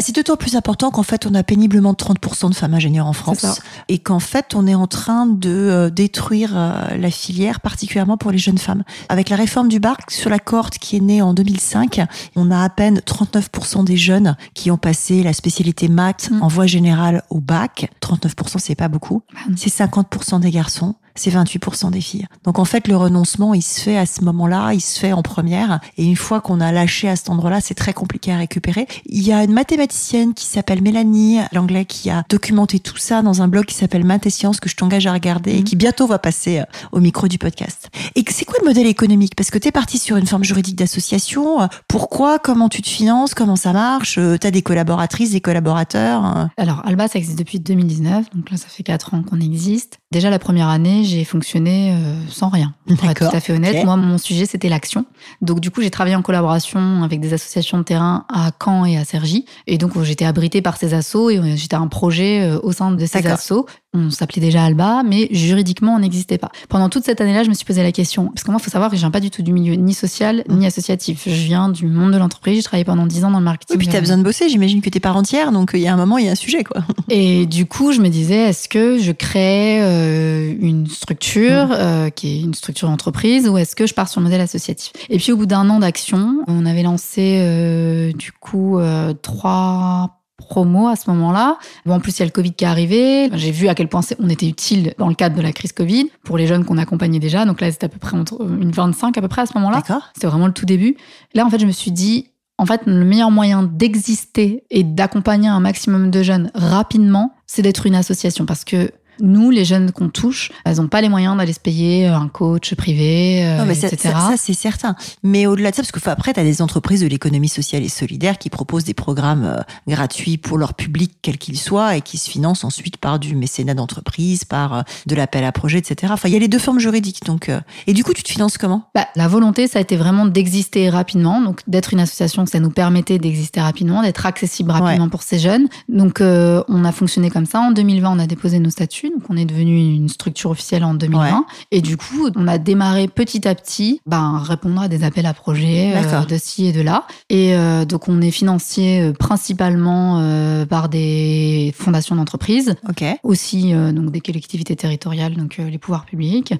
C'est 0.00 0.14
d'autant 0.14 0.36
plus 0.36 0.54
important 0.54 0.90
qu'en 0.90 1.02
fait, 1.02 1.24
on 1.24 1.34
a 1.34 1.42
péniblement 1.42 1.94
30% 1.94 2.50
de 2.50 2.54
femmes 2.54 2.74
ingénieures 2.74 3.06
en 3.06 3.14
France. 3.14 3.62
Et 3.88 3.98
qu'en 3.98 4.20
fait, 4.20 4.54
on 4.54 4.66
est 4.66 4.74
en 4.74 4.86
train 4.86 5.24
de 5.24 5.48
euh, 5.48 5.88
détruire 5.88 6.52
euh, 6.54 6.98
la 6.98 7.10
filière, 7.10 7.60
particulièrement 7.60 8.18
pour 8.18 8.32
les 8.32 8.38
jeunes 8.38 8.58
femmes. 8.58 8.82
Avec 9.08 9.30
la 9.30 9.36
réforme 9.36 9.68
du 9.68 9.80
BARC 9.80 10.10
sur 10.10 10.28
la 10.28 10.38
cohorte 10.38 10.76
qui 10.76 10.96
est 10.96 11.00
née 11.00 11.22
en 11.22 11.32
2005, 11.32 12.02
on 12.36 12.50
a 12.50 12.62
à 12.62 12.68
peine 12.68 12.98
39% 12.98 13.84
des 13.84 13.96
jeunes 13.96 14.36
qui 14.52 14.70
ont 14.70 14.76
passé 14.76 15.22
la 15.22 15.32
spécialité 15.32 15.88
maths 15.88 16.30
mm. 16.30 16.42
en 16.42 16.48
voie 16.48 16.66
générale 16.66 16.81
général 16.82 17.22
au 17.30 17.40
bac, 17.40 17.90
39% 18.00 18.58
c'est 18.58 18.74
pas 18.74 18.88
beaucoup, 18.88 19.22
c'est 19.56 19.70
50% 19.72 20.40
des 20.40 20.50
garçons. 20.50 20.94
C'est 21.14 21.30
28% 21.30 21.90
des 21.90 22.00
filles. 22.00 22.26
Donc 22.44 22.58
en 22.58 22.64
fait, 22.64 22.88
le 22.88 22.96
renoncement, 22.96 23.54
il 23.54 23.62
se 23.62 23.80
fait 23.80 23.96
à 23.96 24.06
ce 24.06 24.24
moment-là, 24.24 24.72
il 24.72 24.80
se 24.80 24.98
fait 24.98 25.12
en 25.12 25.22
première. 25.22 25.80
Et 25.96 26.04
une 26.04 26.16
fois 26.16 26.40
qu'on 26.40 26.60
a 26.60 26.72
lâché 26.72 27.08
à 27.08 27.16
cet 27.16 27.30
endroit-là, 27.30 27.60
c'est 27.60 27.74
très 27.74 27.92
compliqué 27.92 28.32
à 28.32 28.36
récupérer. 28.36 28.86
Il 29.06 29.22
y 29.22 29.32
a 29.32 29.44
une 29.44 29.52
mathématicienne 29.52 30.34
qui 30.34 30.46
s'appelle 30.46 30.82
Mélanie, 30.82 31.38
l'anglais, 31.52 31.84
qui 31.84 32.10
a 32.10 32.24
documenté 32.28 32.78
tout 32.78 32.96
ça 32.96 33.22
dans 33.22 33.42
un 33.42 33.48
blog 33.48 33.64
qui 33.66 33.74
s'appelle 33.74 34.04
Math 34.04 34.26
et 34.26 34.30
Sciences 34.30 34.60
que 34.60 34.68
je 34.68 34.76
t'engage 34.76 35.06
à 35.06 35.12
regarder 35.12 35.52
et 35.52 35.58
mhm. 35.58 35.64
qui 35.64 35.76
bientôt 35.76 36.06
va 36.06 36.18
passer 36.18 36.60
euh, 36.60 36.64
au 36.92 37.00
micro 37.00 37.28
du 37.28 37.38
podcast. 37.38 37.88
Et 38.14 38.24
c'est 38.30 38.44
quoi 38.44 38.58
le 38.60 38.66
modèle 38.66 38.86
économique? 38.86 39.34
Parce 39.36 39.50
que 39.50 39.58
tu 39.58 39.68
es 39.68 39.72
parti 39.72 39.98
sur 39.98 40.16
une 40.16 40.26
forme 40.26 40.44
juridique 40.44 40.76
d'association. 40.76 41.68
Pourquoi? 41.88 42.38
Comment 42.38 42.68
tu 42.68 42.82
te 42.82 42.88
finances? 42.88 43.34
Comment 43.34 43.56
ça 43.56 43.72
marche? 43.72 44.16
Euh, 44.18 44.36
Tu 44.38 44.46
as 44.46 44.50
des 44.50 44.62
collaboratrices, 44.62 45.32
des 45.32 45.40
collaborateurs 45.40 46.36
euh? 46.36 46.44
Alors, 46.56 46.82
Alba, 46.86 47.08
ça 47.08 47.18
existe 47.18 47.38
depuis 47.38 47.60
2019. 47.60 48.30
Donc 48.34 48.50
là, 48.50 48.56
ça 48.56 48.68
fait 48.68 48.82
4 48.82 49.14
ans 49.14 49.22
qu'on 49.22 49.40
existe. 49.40 49.98
Déjà, 50.12 50.28
la 50.28 50.38
première 50.38 50.68
année, 50.68 51.04
j'ai 51.04 51.24
fonctionné 51.24 51.96
sans 52.28 52.50
rien. 52.50 52.74
Pour 52.86 53.08
être 53.08 53.30
tout 53.30 53.34
à 53.34 53.40
fait 53.40 53.54
honnête, 53.54 53.82
moi, 53.86 53.96
mon 53.96 54.18
sujet, 54.18 54.44
c'était 54.44 54.68
l'action. 54.68 55.06
Donc, 55.40 55.60
du 55.60 55.70
coup, 55.70 55.80
j'ai 55.80 55.90
travaillé 55.90 56.14
en 56.14 56.20
collaboration 56.20 57.02
avec 57.02 57.18
des 57.18 57.32
associations 57.32 57.78
de 57.78 57.82
terrain 57.82 58.26
à 58.28 58.50
Caen 58.62 58.84
et 58.84 58.98
à 58.98 59.06
Cergy. 59.06 59.46
Et 59.66 59.78
donc, 59.78 60.00
j'étais 60.02 60.26
abritée 60.26 60.60
par 60.60 60.76
ces 60.76 60.92
assos 60.92 61.30
et 61.30 61.56
j'étais 61.56 61.76
un 61.76 61.88
projet 61.88 62.52
au 62.62 62.72
sein 62.72 62.90
de 62.90 63.06
ces 63.06 63.26
assos. 63.26 63.66
On 63.94 64.10
s'appelait 64.10 64.40
déjà 64.40 64.64
Alba, 64.64 65.02
mais 65.04 65.28
juridiquement, 65.32 65.94
on 65.94 65.98
n'existait 65.98 66.38
pas. 66.38 66.50
Pendant 66.70 66.88
toute 66.88 67.04
cette 67.04 67.20
année-là, 67.20 67.42
je 67.42 67.50
me 67.50 67.54
suis 67.54 67.66
posé 67.66 67.82
la 67.82 67.92
question. 67.92 68.28
Parce 68.28 68.42
que 68.42 68.50
moi, 68.50 68.58
il 68.58 68.64
faut 68.64 68.70
savoir 68.70 68.88
que 68.88 68.96
je 68.96 69.00
viens 69.00 69.10
pas 69.10 69.20
du 69.20 69.30
tout 69.30 69.42
du 69.42 69.52
milieu 69.52 69.74
ni 69.74 69.92
social 69.92 70.44
ni 70.48 70.64
associatif. 70.64 71.24
Je 71.26 71.30
viens 71.30 71.68
du 71.68 71.86
monde 71.86 72.12
de 72.12 72.16
l'entreprise. 72.16 72.56
J'ai 72.56 72.62
travaillé 72.62 72.84
pendant 72.84 73.06
10 73.06 73.26
ans 73.26 73.30
dans 73.30 73.38
le 73.38 73.44
marketing. 73.44 73.76
Et 73.76 73.78
puis, 73.78 73.88
tu 73.88 73.96
as 73.96 74.00
besoin 74.00 74.16
de 74.16 74.22
bosser. 74.22 74.48
J'imagine 74.48 74.80
que 74.80 74.88
tu 74.88 74.96
es 74.96 75.06
entière. 75.06 75.52
Donc, 75.52 75.72
il 75.74 75.80
y 75.80 75.88
a 75.88 75.92
un 75.92 75.96
moment, 75.96 76.16
il 76.16 76.24
y 76.24 76.28
a 76.28 76.32
un 76.32 76.36
sujet, 76.36 76.64
quoi. 76.64 76.82
Et 77.10 77.44
du 77.44 77.66
coup, 77.66 77.92
je 77.92 78.00
me 78.00 78.08
disais, 78.08 78.48
est-ce 78.48 78.66
que 78.66 78.98
je 78.98 79.12
crée 79.12 79.82
euh, 79.82 80.54
une 80.58 80.86
structure 80.86 81.68
euh, 81.72 82.08
qui 82.08 82.28
est 82.28 82.40
une 82.40 82.54
structure 82.54 82.88
d'entreprise 82.88 83.46
ou 83.46 83.58
est-ce 83.58 83.76
que 83.76 83.86
je 83.86 83.92
pars 83.92 84.08
sur 84.08 84.20
le 84.20 84.24
modèle 84.24 84.40
associatif? 84.40 84.92
Et 85.10 85.18
puis, 85.18 85.32
au 85.32 85.36
bout 85.36 85.46
d'un 85.46 85.68
an 85.68 85.80
d'action, 85.80 86.42
on 86.46 86.64
avait 86.64 86.82
lancé, 86.82 87.40
euh, 87.42 88.12
du 88.12 88.32
coup, 88.32 88.80
trois 89.20 90.21
promo 90.46 90.88
à 90.88 90.96
ce 90.96 91.10
moment-là. 91.10 91.58
Bon, 91.86 91.94
en 91.94 92.00
plus, 92.00 92.16
il 92.16 92.20
y 92.20 92.22
a 92.22 92.26
le 92.26 92.30
Covid 92.30 92.52
qui 92.52 92.64
est 92.64 92.68
arrivé. 92.68 93.30
J'ai 93.34 93.50
vu 93.50 93.68
à 93.68 93.74
quel 93.74 93.88
point 93.88 94.00
on 94.18 94.28
était 94.28 94.46
utile 94.46 94.94
dans 94.98 95.08
le 95.08 95.14
cadre 95.14 95.36
de 95.36 95.42
la 95.42 95.52
crise 95.52 95.72
Covid 95.72 96.10
pour 96.24 96.38
les 96.38 96.46
jeunes 96.46 96.64
qu'on 96.64 96.78
accompagnait 96.78 97.18
déjà. 97.18 97.44
Donc 97.44 97.60
là, 97.60 97.70
c'était 97.70 97.86
à 97.86 97.88
peu 97.88 97.98
près 97.98 98.16
entre 98.16 98.40
une 98.42 98.70
25 98.70 99.16
à 99.16 99.20
peu 99.20 99.28
près 99.28 99.42
à 99.42 99.46
ce 99.46 99.56
moment-là. 99.58 99.82
C'était 100.14 100.26
vraiment 100.26 100.46
le 100.46 100.52
tout 100.52 100.66
début. 100.66 100.96
Là, 101.34 101.44
en 101.46 101.50
fait, 101.50 101.58
je 101.58 101.66
me 101.66 101.72
suis 101.72 101.92
dit, 101.92 102.28
en 102.58 102.66
fait, 102.66 102.82
le 102.86 103.04
meilleur 103.04 103.30
moyen 103.30 103.62
d'exister 103.62 104.64
et 104.70 104.84
d'accompagner 104.84 105.48
un 105.48 105.60
maximum 105.60 106.10
de 106.10 106.22
jeunes 106.22 106.50
rapidement, 106.54 107.34
c'est 107.46 107.62
d'être 107.62 107.86
une 107.86 107.94
association 107.94 108.46
parce 108.46 108.64
que 108.64 108.92
nous, 109.22 109.50
les 109.50 109.64
jeunes 109.64 109.92
qu'on 109.92 110.08
touche, 110.08 110.50
elles 110.64 110.76
n'ont 110.76 110.88
pas 110.88 111.00
les 111.00 111.08
moyens 111.08 111.36
d'aller 111.36 111.52
se 111.52 111.60
payer 111.60 112.06
un 112.06 112.28
coach 112.28 112.74
privé, 112.74 113.44
euh, 113.44 113.64
etc. 113.64 113.96
Ça, 113.96 114.34
c'est 114.36 114.52
certain. 114.52 114.96
Mais 115.22 115.46
au-delà 115.46 115.70
de 115.70 115.76
ça, 115.76 115.82
parce 115.82 115.92
que 115.92 116.10
après, 116.10 116.34
tu 116.34 116.40
as 116.40 116.44
des 116.44 116.60
entreprises 116.60 117.00
de 117.00 117.06
l'économie 117.06 117.48
sociale 117.48 117.84
et 117.84 117.88
solidaire 117.88 118.36
qui 118.36 118.50
proposent 118.50 118.84
des 118.84 118.94
programmes 118.94 119.44
euh, 119.44 119.62
gratuits 119.86 120.38
pour 120.38 120.58
leur 120.58 120.74
public, 120.74 121.12
quel 121.22 121.38
qu'il 121.38 121.56
soit, 121.56 121.96
et 121.96 122.00
qui 122.00 122.18
se 122.18 122.28
financent 122.28 122.64
ensuite 122.64 122.96
par 122.96 123.20
du 123.20 123.36
mécénat 123.36 123.74
d'entreprise, 123.74 124.44
par 124.44 124.74
euh, 124.74 124.82
de 125.06 125.14
l'appel 125.14 125.44
à 125.44 125.52
projet, 125.52 125.78
etc. 125.78 126.12
Enfin, 126.12 126.28
il 126.28 126.32
y 126.32 126.36
a 126.36 126.40
les 126.40 126.48
deux 126.48 126.58
formes 126.58 126.80
juridiques. 126.80 127.24
Donc, 127.24 127.50
et 127.86 127.92
du 127.92 128.02
coup, 128.02 128.12
tu 128.12 128.24
te 128.24 128.30
finances 128.30 128.58
comment? 128.58 128.88
Bah, 128.94 129.06
La 129.14 129.28
volonté, 129.28 129.68
ça 129.68 129.78
a 129.78 129.82
été 129.82 129.96
vraiment 129.96 130.26
d'exister 130.26 130.90
rapidement, 130.90 131.40
donc 131.40 131.60
d'être 131.68 131.92
une 131.92 132.00
association, 132.00 132.44
ça 132.46 132.58
nous 132.58 132.70
permettait 132.70 133.18
d'exister 133.18 133.60
rapidement, 133.60 134.02
d'être 134.02 134.26
accessible 134.26 134.72
rapidement 134.72 135.08
pour 135.08 135.22
ces 135.22 135.38
jeunes. 135.38 135.68
Donc, 135.88 136.20
on 136.20 136.84
a 136.84 136.92
fonctionné 136.92 137.30
comme 137.30 137.46
ça. 137.46 137.60
En 137.60 137.70
2020, 137.70 138.16
on 138.16 138.18
a 138.18 138.26
déposé 138.26 138.58
nos 138.58 138.70
statuts 138.70 139.11
donc 139.12 139.24
on 139.28 139.36
est 139.36 139.44
devenu 139.44 139.94
une 139.94 140.08
structure 140.08 140.50
officielle 140.50 140.84
en 140.84 140.94
2020. 140.94 141.44
Et 141.70 141.80
du 141.80 141.96
coup, 141.96 142.28
on 142.34 142.48
a 142.48 142.58
démarré 142.58 143.08
petit 143.08 143.46
à 143.46 143.54
petit, 143.54 144.00
ben, 144.06 144.38
répondre 144.38 144.80
à 144.80 144.88
des 144.88 145.04
appels 145.04 145.26
à 145.26 145.34
projets 145.34 145.94
euh, 145.96 146.24
de 146.24 146.36
ci 146.36 146.66
et 146.66 146.72
de 146.72 146.80
là. 146.80 147.06
Et 147.28 147.54
euh, 147.54 147.84
donc 147.84 148.08
on 148.08 148.20
est 148.20 148.30
financé 148.30 149.00
euh, 149.00 149.12
principalement 149.12 150.22
par 150.68 150.88
des 150.88 151.74
fondations 151.76 152.16
d'entreprise, 152.16 152.74
aussi 153.22 153.72
donc 153.72 154.10
des 154.10 154.20
collectivités 154.20 154.76
territoriales, 154.76 155.34
donc 155.34 155.58
les 155.58 155.78
pouvoirs 155.78 156.04
publics. 156.04 156.54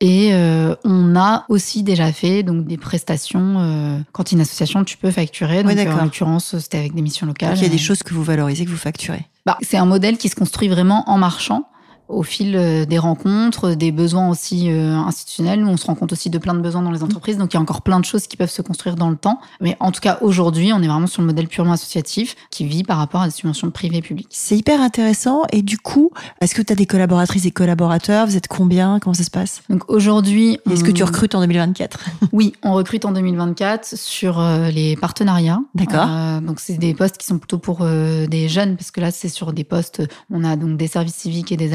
Et 0.00 0.32
on 0.84 1.16
a 1.16 1.44
aussi 1.48 1.82
déjà 1.82 2.12
fait 2.12 2.42
donc 2.42 2.66
des 2.66 2.76
prestations. 2.76 4.02
quand 4.12 4.32
une 4.32 4.40
association, 4.40 4.84
tu 4.84 4.96
peux 4.96 5.10
facturer. 5.10 5.62
Donc, 5.62 5.78
en 5.78 6.04
l'occurrence, 6.04 6.58
c'était 6.58 6.78
avec 6.78 6.94
des 6.94 7.02
missions 7.02 7.26
locales. 7.26 7.56
il 7.56 7.62
y 7.62 7.66
a 7.66 7.70
des 7.70 7.78
choses 7.78 8.02
que 8.02 8.12
vous 8.14 8.22
valorisez, 8.22 8.64
que 8.64 8.70
vous 8.70 8.76
facturez. 8.76 9.26
Bah, 9.46 9.58
c'est 9.62 9.76
un 9.76 9.86
modèle 9.86 10.16
qui 10.18 10.28
se 10.28 10.36
construit 10.36 10.68
vraiment 10.68 11.08
en 11.08 11.18
marchant 11.18 11.68
au 12.14 12.22
fil 12.22 12.56
euh, 12.56 12.84
des 12.84 12.98
rencontres, 12.98 13.74
des 13.74 13.92
besoins 13.92 14.28
aussi 14.28 14.70
euh, 14.70 14.94
institutionnels. 14.94 15.60
Nous, 15.60 15.68
on 15.68 15.76
se 15.76 15.86
rend 15.86 15.94
compte 15.94 16.12
aussi 16.12 16.30
de 16.30 16.38
plein 16.38 16.54
de 16.54 16.60
besoins 16.60 16.82
dans 16.82 16.90
les 16.90 17.02
entreprises, 17.02 17.36
donc 17.36 17.52
il 17.52 17.56
y 17.56 17.58
a 17.58 17.60
encore 17.60 17.82
plein 17.82 18.00
de 18.00 18.04
choses 18.04 18.26
qui 18.26 18.36
peuvent 18.36 18.50
se 18.50 18.62
construire 18.62 18.96
dans 18.96 19.10
le 19.10 19.16
temps. 19.16 19.40
Mais 19.60 19.76
en 19.80 19.90
tout 19.90 20.00
cas, 20.00 20.18
aujourd'hui, 20.20 20.72
on 20.72 20.82
est 20.82 20.86
vraiment 20.86 21.06
sur 21.06 21.22
le 21.22 21.26
modèle 21.26 21.48
purement 21.48 21.72
associatif 21.72 22.36
qui 22.50 22.64
vit 22.64 22.84
par 22.84 22.98
rapport 22.98 23.22
à 23.22 23.26
des 23.26 23.32
subventions 23.32 23.70
privées 23.70 23.98
et 23.98 24.02
publiques. 24.02 24.28
C'est 24.30 24.56
hyper 24.56 24.80
intéressant. 24.80 25.42
Et 25.52 25.62
du 25.62 25.78
coup, 25.78 26.10
est-ce 26.40 26.54
que 26.54 26.62
tu 26.62 26.72
as 26.72 26.76
des 26.76 26.86
collaboratrices 26.86 27.46
et 27.46 27.50
collaborateurs? 27.50 28.26
Vous 28.26 28.36
êtes 28.36 28.48
combien? 28.48 28.98
Comment 29.00 29.14
ça 29.14 29.24
se 29.24 29.30
passe? 29.30 29.62
Donc 29.68 29.90
aujourd'hui... 29.90 30.58
Est-ce 30.70 30.84
que 30.84 30.90
tu 30.90 31.04
recrutes 31.04 31.34
en 31.34 31.40
2024 31.40 31.98
Oui, 32.32 32.52
on 32.62 32.74
recrute 32.74 33.04
en 33.04 33.12
2024 33.12 33.96
sur 33.96 34.40
euh, 34.40 34.70
les 34.70 34.96
partenariats. 34.96 35.60
D'accord. 35.74 36.08
donc 36.42 36.60
c'est 36.60 36.78
des 36.78 36.94
postes 36.94 37.18
qui 37.18 37.26
sont 37.26 37.38
plutôt 37.38 37.58
pour 37.58 37.84
des 37.84 38.48
jeunes, 38.48 38.76
parce 38.76 38.90
que 38.90 39.00
là, 39.00 39.10
c'est 39.10 39.28
sur 39.28 39.52
des 39.52 39.64
postes, 39.64 40.02
on 40.30 40.44
a 40.44 40.56
donc 40.56 40.76
des 40.76 40.86
services 40.86 41.14
civiques 41.14 41.52
et 41.52 41.56
des 41.56 41.74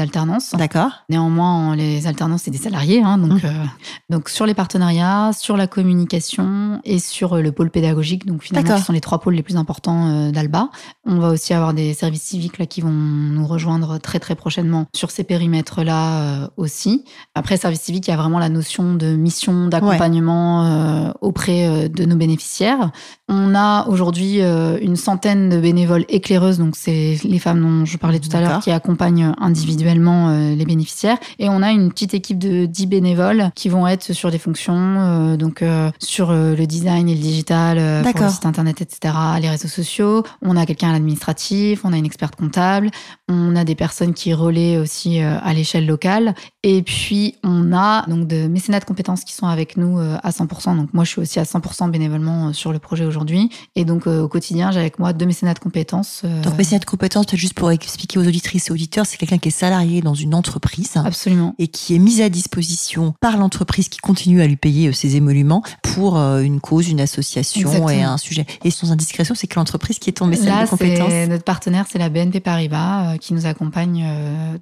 D'accord. 0.54 0.90
Néanmoins, 1.08 1.74
les 1.76 2.06
alternances, 2.06 2.42
c'est 2.42 2.50
des 2.50 2.58
salariés. 2.58 3.02
Hein, 3.02 3.18
donc, 3.18 3.42
mmh. 3.42 3.46
euh, 3.46 3.64
donc, 4.08 4.28
sur 4.28 4.46
les 4.46 4.54
partenariats, 4.54 5.30
sur 5.32 5.56
la 5.56 5.66
communication 5.66 6.80
et 6.84 6.98
sur 6.98 7.34
euh, 7.34 7.42
le 7.42 7.52
pôle 7.52 7.70
pédagogique, 7.70 8.26
donc 8.26 8.42
finalement, 8.42 8.78
ce 8.78 8.84
sont 8.84 8.92
les 8.92 9.00
trois 9.00 9.20
pôles 9.20 9.34
les 9.34 9.42
plus 9.42 9.56
importants 9.56 10.08
euh, 10.08 10.30
d'Alba. 10.30 10.70
On 11.06 11.18
va 11.18 11.30
aussi 11.30 11.54
avoir 11.54 11.74
des 11.74 11.94
services 11.94 12.22
civiques 12.22 12.58
là, 12.58 12.66
qui 12.66 12.80
vont 12.80 12.90
nous 12.90 13.46
rejoindre 13.46 13.98
très, 13.98 14.18
très 14.18 14.34
prochainement 14.34 14.86
sur 14.94 15.10
ces 15.10 15.24
périmètres-là 15.24 16.50
aussi. 16.56 17.04
Après, 17.34 17.56
service 17.56 17.80
civique, 17.80 18.06
il 18.08 18.10
y 18.10 18.14
a 18.14 18.16
vraiment 18.16 18.38
la 18.38 18.48
notion 18.48 18.94
de 18.94 19.14
mission 19.16 19.68
d'accompagnement 19.68 21.12
auprès 21.20 21.88
de 21.88 22.04
nos 22.04 22.16
bénéficiaires. 22.16 22.90
On 23.28 23.54
a 23.54 23.86
aujourd'hui 23.88 24.40
une 24.40 24.96
centaine 24.96 25.48
de 25.48 25.58
bénévoles 25.58 26.04
éclaireuses, 26.08 26.58
donc 26.58 26.76
c'est 26.76 27.18
les 27.24 27.38
femmes 27.38 27.60
dont 27.60 27.84
je 27.84 27.96
parlais 27.96 28.20
tout 28.20 28.34
à 28.36 28.40
l'heure 28.40 28.60
qui 28.60 28.70
accompagnent 28.70 29.32
individuellement 29.38 30.09
euh, 30.10 30.54
les 30.54 30.64
bénéficiaires. 30.64 31.18
Et 31.38 31.48
on 31.48 31.62
a 31.62 31.70
une 31.70 31.90
petite 31.90 32.14
équipe 32.14 32.38
de 32.38 32.66
10 32.66 32.86
bénévoles 32.86 33.50
qui 33.54 33.68
vont 33.68 33.86
être 33.86 34.12
sur 34.12 34.30
des 34.30 34.38
fonctions, 34.38 34.74
euh, 34.76 35.36
donc 35.36 35.62
euh, 35.62 35.90
sur 35.98 36.32
le 36.32 36.66
design 36.66 37.08
et 37.08 37.14
le 37.14 37.20
digital, 37.20 38.02
pour 38.02 38.24
le 38.24 38.30
site 38.30 38.46
internet, 38.46 38.80
etc., 38.80 39.14
les 39.40 39.48
réseaux 39.48 39.68
sociaux. 39.68 40.24
On 40.42 40.56
a 40.56 40.66
quelqu'un 40.66 40.90
à 40.90 40.92
l'administratif, 40.92 41.84
on 41.84 41.92
a 41.92 41.96
une 41.96 42.04
experte 42.04 42.36
comptable, 42.36 42.90
on 43.28 43.56
a 43.56 43.64
des 43.64 43.74
personnes 43.74 44.14
qui 44.14 44.34
relaient 44.34 44.76
aussi 44.78 45.20
à 45.20 45.52
l'échelle 45.52 45.86
locale. 45.86 46.34
Et 46.62 46.82
puis, 46.82 47.36
on 47.42 47.72
a 47.72 48.04
donc 48.06 48.26
de 48.26 48.46
mécénats 48.46 48.80
de 48.80 48.84
compétences 48.84 49.24
qui 49.24 49.32
sont 49.32 49.46
avec 49.46 49.76
nous 49.76 49.98
à 49.98 50.30
100%. 50.30 50.76
Donc, 50.76 50.92
moi, 50.92 51.04
je 51.04 51.10
suis 51.10 51.20
aussi 51.20 51.38
à 51.38 51.44
100% 51.44 51.90
bénévolement 51.90 52.52
sur 52.52 52.72
le 52.72 52.78
projet 52.78 53.04
aujourd'hui. 53.04 53.50
Et 53.76 53.84
donc, 53.84 54.06
au 54.06 54.28
quotidien, 54.28 54.70
j'ai 54.70 54.80
avec 54.80 54.98
moi 54.98 55.12
deux 55.12 55.26
mécénats 55.26 55.54
de 55.54 55.58
compétences. 55.58 56.22
Donc, 56.42 56.56
mécénat 56.56 56.80
de 56.80 56.84
compétences, 56.84 57.26
peut-être 57.26 57.40
juste 57.40 57.54
pour 57.54 57.70
expliquer 57.70 58.18
aux 58.18 58.26
auditrices 58.26 58.68
et 58.68 58.72
auditeurs, 58.72 59.06
c'est 59.06 59.16
quelqu'un 59.16 59.38
qui 59.38 59.48
est 59.48 59.52
salarié 59.52 59.99
dans 60.00 60.14
une 60.14 60.34
entreprise. 60.34 60.92
Absolument. 60.96 61.54
Et 61.58 61.68
qui 61.68 61.94
est 61.94 61.98
mise 61.98 62.20
à 62.20 62.28
disposition 62.28 63.14
par 63.20 63.36
l'entreprise 63.36 63.88
qui 63.88 63.98
continue 63.98 64.40
à 64.40 64.46
lui 64.46 64.56
payer 64.56 64.88
euh, 64.88 64.92
ses 64.92 65.16
émoluments 65.16 65.62
pour 65.82 66.18
euh, 66.18 66.40
une 66.40 66.60
cause, 66.60 66.88
une 66.88 67.00
association 67.00 67.88
et 67.88 68.02
un 68.02 68.16
sujet. 68.16 68.46
Et 68.64 68.70
sans 68.70 68.92
indiscrétion, 68.92 69.34
c'est 69.34 69.46
que 69.46 69.58
l'entreprise 69.58 69.98
qui 69.98 70.10
est 70.10 70.14
tombée 70.14 70.36
Là, 70.36 70.64
de 70.64 70.70
compétences. 70.70 71.12
Notre 71.28 71.44
partenaire, 71.44 71.86
c'est 71.90 71.98
la 71.98 72.08
BNP 72.08 72.40
Paribas 72.40 73.14
euh, 73.14 73.16
qui 73.16 73.34
nous 73.34 73.46
accompagne 73.46 74.06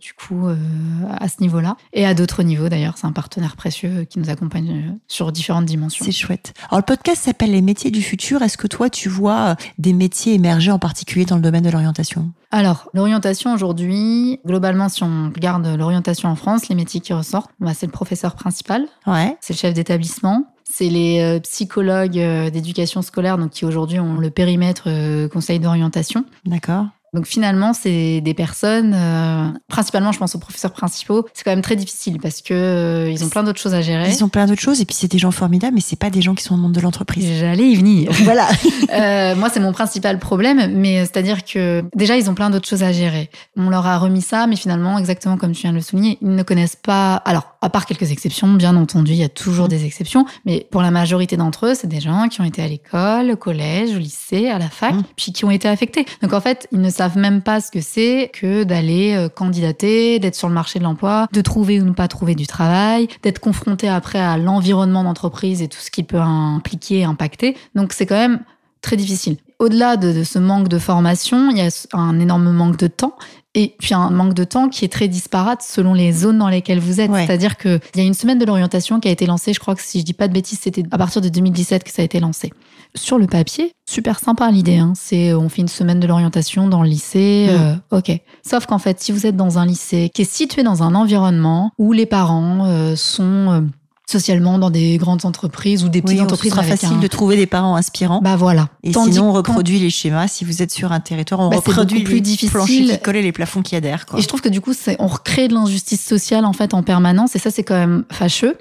du 0.01 0.13
coup 0.13 0.49
à 0.49 1.29
ce 1.29 1.41
niveau-là 1.41 1.77
et 1.93 2.05
à 2.05 2.15
d'autres 2.15 2.43
niveaux 2.43 2.69
d'ailleurs. 2.69 2.95
C'est 2.97 3.07
un 3.07 3.13
partenaire 3.13 3.57
précieux 3.57 4.05
qui 4.09 4.19
nous 4.19 4.31
accompagne 4.31 4.97
sur 5.07 5.31
différentes 5.33 5.67
dimensions. 5.67 6.05
C'est 6.05 6.13
chouette. 6.13 6.55
Alors 6.71 6.81
le 6.81 6.85
podcast 6.85 7.23
s'appelle 7.25 7.53
Les 7.53 7.63
métiers 7.63 7.91
du 7.91 8.03
futur. 8.03 8.43
Est-ce 8.43 8.57
que 8.57 8.67
toi, 8.67 8.91
tu 8.91 9.09
vois 9.09 9.57
des 9.79 9.93
métiers 9.93 10.35
émerger 10.35 10.71
en 10.71 10.79
particulier 10.79 11.25
dans 11.25 11.37
le 11.37 11.43
domaine 11.43 11.65
de 11.65 11.71
l'orientation? 11.71 12.33
Alors 12.51 12.91
l'orientation 12.95 13.53
aujourd'hui, 13.53 14.41
globalement, 14.47 14.89
si 14.89 15.03
on 15.03 15.31
regarde 15.35 15.67
l'orientation 15.67 16.29
en 16.29 16.35
France, 16.35 16.69
les 16.69 16.75
métiers 16.75 17.01
qui 17.01 17.13
ressortent, 17.13 17.51
bah, 17.61 17.75
c'est 17.75 17.87
le 17.87 17.93
professeur 17.93 18.35
principal, 18.35 18.87
ouais. 19.07 19.37
c'est 19.41 19.53
le 19.53 19.59
chef 19.59 19.75
d'établissement, 19.75 20.47
c'est 20.65 20.89
les 20.89 21.21
euh, 21.21 21.41
psychologues 21.41 22.19
euh, 22.19 22.51
d'éducation 22.51 23.03
scolaire, 23.03 23.39
donc 23.39 23.51
qui 23.51 23.65
aujourd'hui 23.65 24.01
ont 24.01 24.17
le 24.17 24.31
périmètre 24.31 24.85
euh, 24.87 25.29
conseil 25.29 25.61
d'orientation. 25.61 26.25
D'accord. 26.45 26.87
Donc 27.15 27.27
finalement, 27.27 27.73
c'est 27.73 28.21
des 28.21 28.35
personnes, 28.35 28.95
euh, 28.95 29.49
principalement 29.69 30.13
je 30.13 30.19
pense 30.19 30.35
aux 30.35 30.39
professeurs 30.39 30.73
principaux, 30.73 31.27
c'est 31.33 31.45
quand 31.45 31.51
même 31.51 31.63
très 31.63 31.77
difficile 31.77 32.19
parce 32.21 32.43
que 32.43 32.53
euh, 32.53 33.11
ils 33.11 33.25
ont 33.25 33.29
plein 33.29 33.43
d'autres 33.43 33.61
choses 33.61 33.75
à 33.75 33.81
gérer. 33.81 34.11
Ils 34.11 34.25
ont 34.25 34.29
plein 34.29 34.47
d'autres 34.47 34.61
choses 34.61 34.81
et 34.81 34.85
puis 34.85 34.95
c'est 34.95 35.11
des 35.11 35.19
gens 35.19 35.31
formidables, 35.31 35.75
mais 35.75 35.81
c'est 35.81 35.99
pas 35.99 36.11
des 36.11 36.21
gens 36.21 36.35
qui 36.35 36.45
sont 36.45 36.55
au 36.55 36.59
monde 36.59 36.73
de 36.73 36.81
l'entreprise. 36.81 37.41
J'allais 37.41 37.71
y 37.71 37.77
venir. 37.77 38.11
voilà. 38.25 38.49
euh, 38.93 39.35
moi, 39.37 39.49
c'est 39.49 39.61
mon 39.61 39.73
principal 39.73 40.19
problème, 40.19 40.73
mais 40.75 41.01
c'est-à-dire 41.01 41.45
que 41.45 41.85
déjà 41.95 42.17
ils 42.17 42.29
ont 42.29 42.35
plein 42.35 42.51
d'autres 42.51 42.69
choses 42.69 42.83
à 42.83 42.93
gérer. 42.93 43.31
On 43.57 43.71
leur 43.71 43.87
a 43.87 43.99
remis 43.99 44.23
ça, 44.23 44.47
mais 44.47 44.57
finalement, 44.57 44.99
exactement 44.99 45.37
comme 45.37 45.53
tu 45.53 45.63
viens 45.63 45.71
de 45.71 45.77
le 45.77 45.83
souligner, 45.83 46.19
ils 46.21 46.35
ne 46.35 46.43
connaissent 46.43 46.77
pas. 46.77 47.17
Alors 47.17 47.55
à 47.63 47.71
part 47.71 47.87
quelques 47.87 48.11
exceptions, 48.11 48.49
bien 48.49 48.77
entendu, 48.77 49.13
il 49.13 49.19
y 49.19 49.25
a 49.25 49.29
toujours 49.29 49.69
des 49.69 49.85
exceptions, 49.85 50.27
mais 50.45 50.67
pour 50.71 50.83
la 50.83 50.91
majorité 50.91 51.37
d'entre 51.37 51.67
eux, 51.67 51.75
c'est 51.75 51.89
des 51.89 52.01
gens 52.01 52.29
qui 52.29 52.41
ont 52.41 52.45
été 52.45 52.63
à 52.63 52.69
l'école, 52.69 53.31
au 53.31 53.37
collège, 53.37 53.95
au 53.95 53.99
lycée, 53.99 54.49
à 54.49 54.59
la 54.59 54.69
fac, 54.69 54.89
Mmh. 54.99 55.03
puis 55.17 55.33
qui 55.33 55.45
ont 55.45 55.51
été 55.51 55.69
affectés. 55.69 56.07
Donc 56.23 56.33
en 56.33 56.41
fait, 56.41 56.69
ils 56.73 56.81
ne 56.81 56.91
savent 56.99 57.19
même 57.19 57.43
pas 57.43 57.61
ce 57.61 57.71
que 57.71 57.81
c'est 57.81 58.31
que 58.33 58.65
d'aller 58.65 59.15
euh, 59.15 59.29
candidater, 59.29 60.19
d'être 60.19 60.35
sur 60.35 60.49
le 60.49 60.55
marché 60.55 60.79
de 60.79 60.85
l'emploi, 60.85 61.29
de 61.33 61.41
trouver 61.41 61.81
ou 61.81 61.85
ne 61.85 61.93
pas 61.93 62.09
trouver 62.09 62.35
du 62.35 62.47
travail, 62.47 63.09
d'être 63.23 63.39
confronté 63.39 63.89
après 63.89 64.19
à 64.19 64.37
l'environnement 64.37 65.05
d'entreprise 65.05 65.63
et 65.63 65.69
tout 65.69 65.79
ce 65.79 65.91
qui 65.91 66.03
peut 66.03 66.21
impliquer, 66.21 67.05
impacter. 67.05 67.57
Donc 67.75 67.93
c'est 67.93 68.07
quand 68.07 68.17
même 68.17 68.41
très 68.83 68.97
difficile. 68.97 69.37
Au-delà 69.59 69.97
de, 69.97 70.13
de 70.13 70.25
ce 70.25 70.39
manque 70.39 70.69
de 70.69 70.79
formation, 70.79 71.51
il 71.51 71.59
y 71.59 71.61
a 71.61 71.69
un 71.93 72.21
énorme 72.21 72.51
manque 72.53 72.77
de 72.77 72.87
temps. 72.87 73.17
Et 73.55 73.75
puis 73.79 73.95
un 73.95 74.11
manque 74.11 74.35
de 74.35 74.45
temps 74.45 74.69
qui 74.69 74.85
est 74.85 74.93
très 74.93 75.09
disparate 75.09 75.63
selon 75.63 75.95
les 75.95 76.13
zones 76.13 76.39
dans 76.39 76.49
lesquelles 76.49 76.81
vous 76.81 77.01
êtes. 77.01 77.11
Ouais. 77.11 77.27
C'est-à-dire 77.27 77.57
qu'il 77.57 77.81
y 77.97 78.01
a 78.01 78.05
une 78.05 78.15
semaine 78.15 78.39
de 78.39 78.45
l'orientation 78.45 79.01
qui 79.01 79.09
a 79.09 79.11
été 79.11 79.27
lancée, 79.27 79.53
je 79.53 79.61
crois 79.61 79.75
que 79.75 79.83
si 79.83 80.01
je 80.01 80.05
dis 80.05 80.13
pas 80.13 80.29
de 80.29 80.33
bêtises, 80.33 80.61
c'était 80.61 80.85
à 80.91 80.99
partir 80.99 81.23
de 81.23 81.29
2017 81.29 81.83
que 81.83 81.91
ça 81.91 82.03
a 82.03 82.05
été 82.05 82.21
lancé. 82.21 82.53
Sur 82.95 83.19
le 83.19 83.27
papier, 83.27 83.73
super 83.89 84.19
sympa 84.19 84.51
l'idée. 84.51 84.77
Hein. 84.77 84.93
C'est 84.95 85.35
on 85.35 85.49
fait 85.49 85.63
une 85.63 85.69
semaine 85.69 86.01
de 86.01 86.07
l'orientation 86.07 86.69
dans 86.69 86.83
le 86.83 86.89
lycée. 86.89 87.49
Mm. 87.49 87.55
euh, 87.55 87.99
ok. 87.99 88.21
Sauf 88.47 88.67
qu'en 88.67 88.79
fait, 88.79 89.01
si 89.01 89.13
vous 89.13 89.27
êtes 89.27 89.37
dans 89.37 89.59
un 89.59 89.67
lycée 89.67 90.11
qui 90.13 90.23
est 90.23 90.31
situé 90.31 90.63
dans 90.63 90.83
un 90.83 90.95
environnement 90.95 91.73
où 91.79 91.93
les 91.93 92.07
parents 92.07 92.67
euh, 92.67 92.97
sont 92.97 93.25
euh, 93.25 93.61
socialement 94.11 94.59
dans 94.59 94.71
des 94.71 94.97
grandes 94.97 95.25
entreprises 95.27 95.85
ou 95.85 95.89
des 95.89 96.01
petites 96.01 96.15
Oui, 96.15 96.19
ce 96.19 96.23
entreprises 96.25 96.51
sera 96.53 96.63
avec 96.63 96.73
facile 96.79 96.97
un- 96.97 97.01
de 97.01 97.07
trouver 97.09 97.37
des 97.37 97.47
parents 97.47 97.77
inspirants. 97.77 98.21
Bah 98.23 98.37
voilà. 98.37 98.71
et 98.83 98.93
Tandis 98.93 99.13
sinon, 99.15 99.29
on 99.29 99.33
reproduit 99.33 99.79
les 99.79 99.91
schémas. 99.91 100.29
Si 100.29 100.45
vous 100.45 100.63
êtes 100.63 100.71
sur 100.71 100.93
un 100.93 101.01
territoire, 101.01 101.41
on 101.41 101.51
Bah, 101.51 101.57
reproduit 101.57 102.03
plus 102.05 102.15
les 102.15 102.21
difficile. 102.23 102.51
planchers 102.51 102.87
qui 102.87 102.99
collent 103.01 103.17
et 103.17 103.23
les 103.23 103.33
plafonds 103.33 103.63
qui 103.63 103.77
adhèrent. 103.77 104.07
Quoi. 104.07 104.19
Et 104.19 104.23
je 104.23 104.29
trouve 104.29 104.41
que 104.41 104.49
du 104.49 104.61
coup, 104.61 104.73
on 104.99 105.07
recrée 105.07 105.49
de 105.49 105.55
l'injustice 105.55 106.05
sociale 106.05 106.45
en 106.47 106.53
fait 106.55 106.73
en 106.75 106.83
permanence, 106.83 107.37
et 107.37 107.39
ça, 107.39 107.51
c'est 107.51 107.65
quand 107.65 107.75
même 107.75 108.05
fâcheux. 108.11 108.57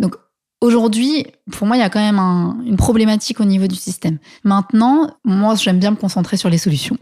Donc 0.00 0.16
aujourd'hui, 0.60 1.24
pour 1.52 1.66
moi, 1.66 1.76
il 1.76 1.80
y 1.80 1.82
a 1.84 1.88
quand 1.90 2.00
même 2.00 2.18
un- 2.18 2.58
une 2.66 2.76
problématique 2.76 3.40
au 3.40 3.44
niveau 3.44 3.66
du 3.66 3.76
système. 3.76 4.18
Maintenant, 4.44 5.08
moi, 5.24 5.54
j'aime 5.54 5.78
bien 5.78 5.92
me 5.92 5.96
concentrer 5.96 6.36
sur 6.36 6.50
les 6.50 6.58
solutions. 6.58 6.98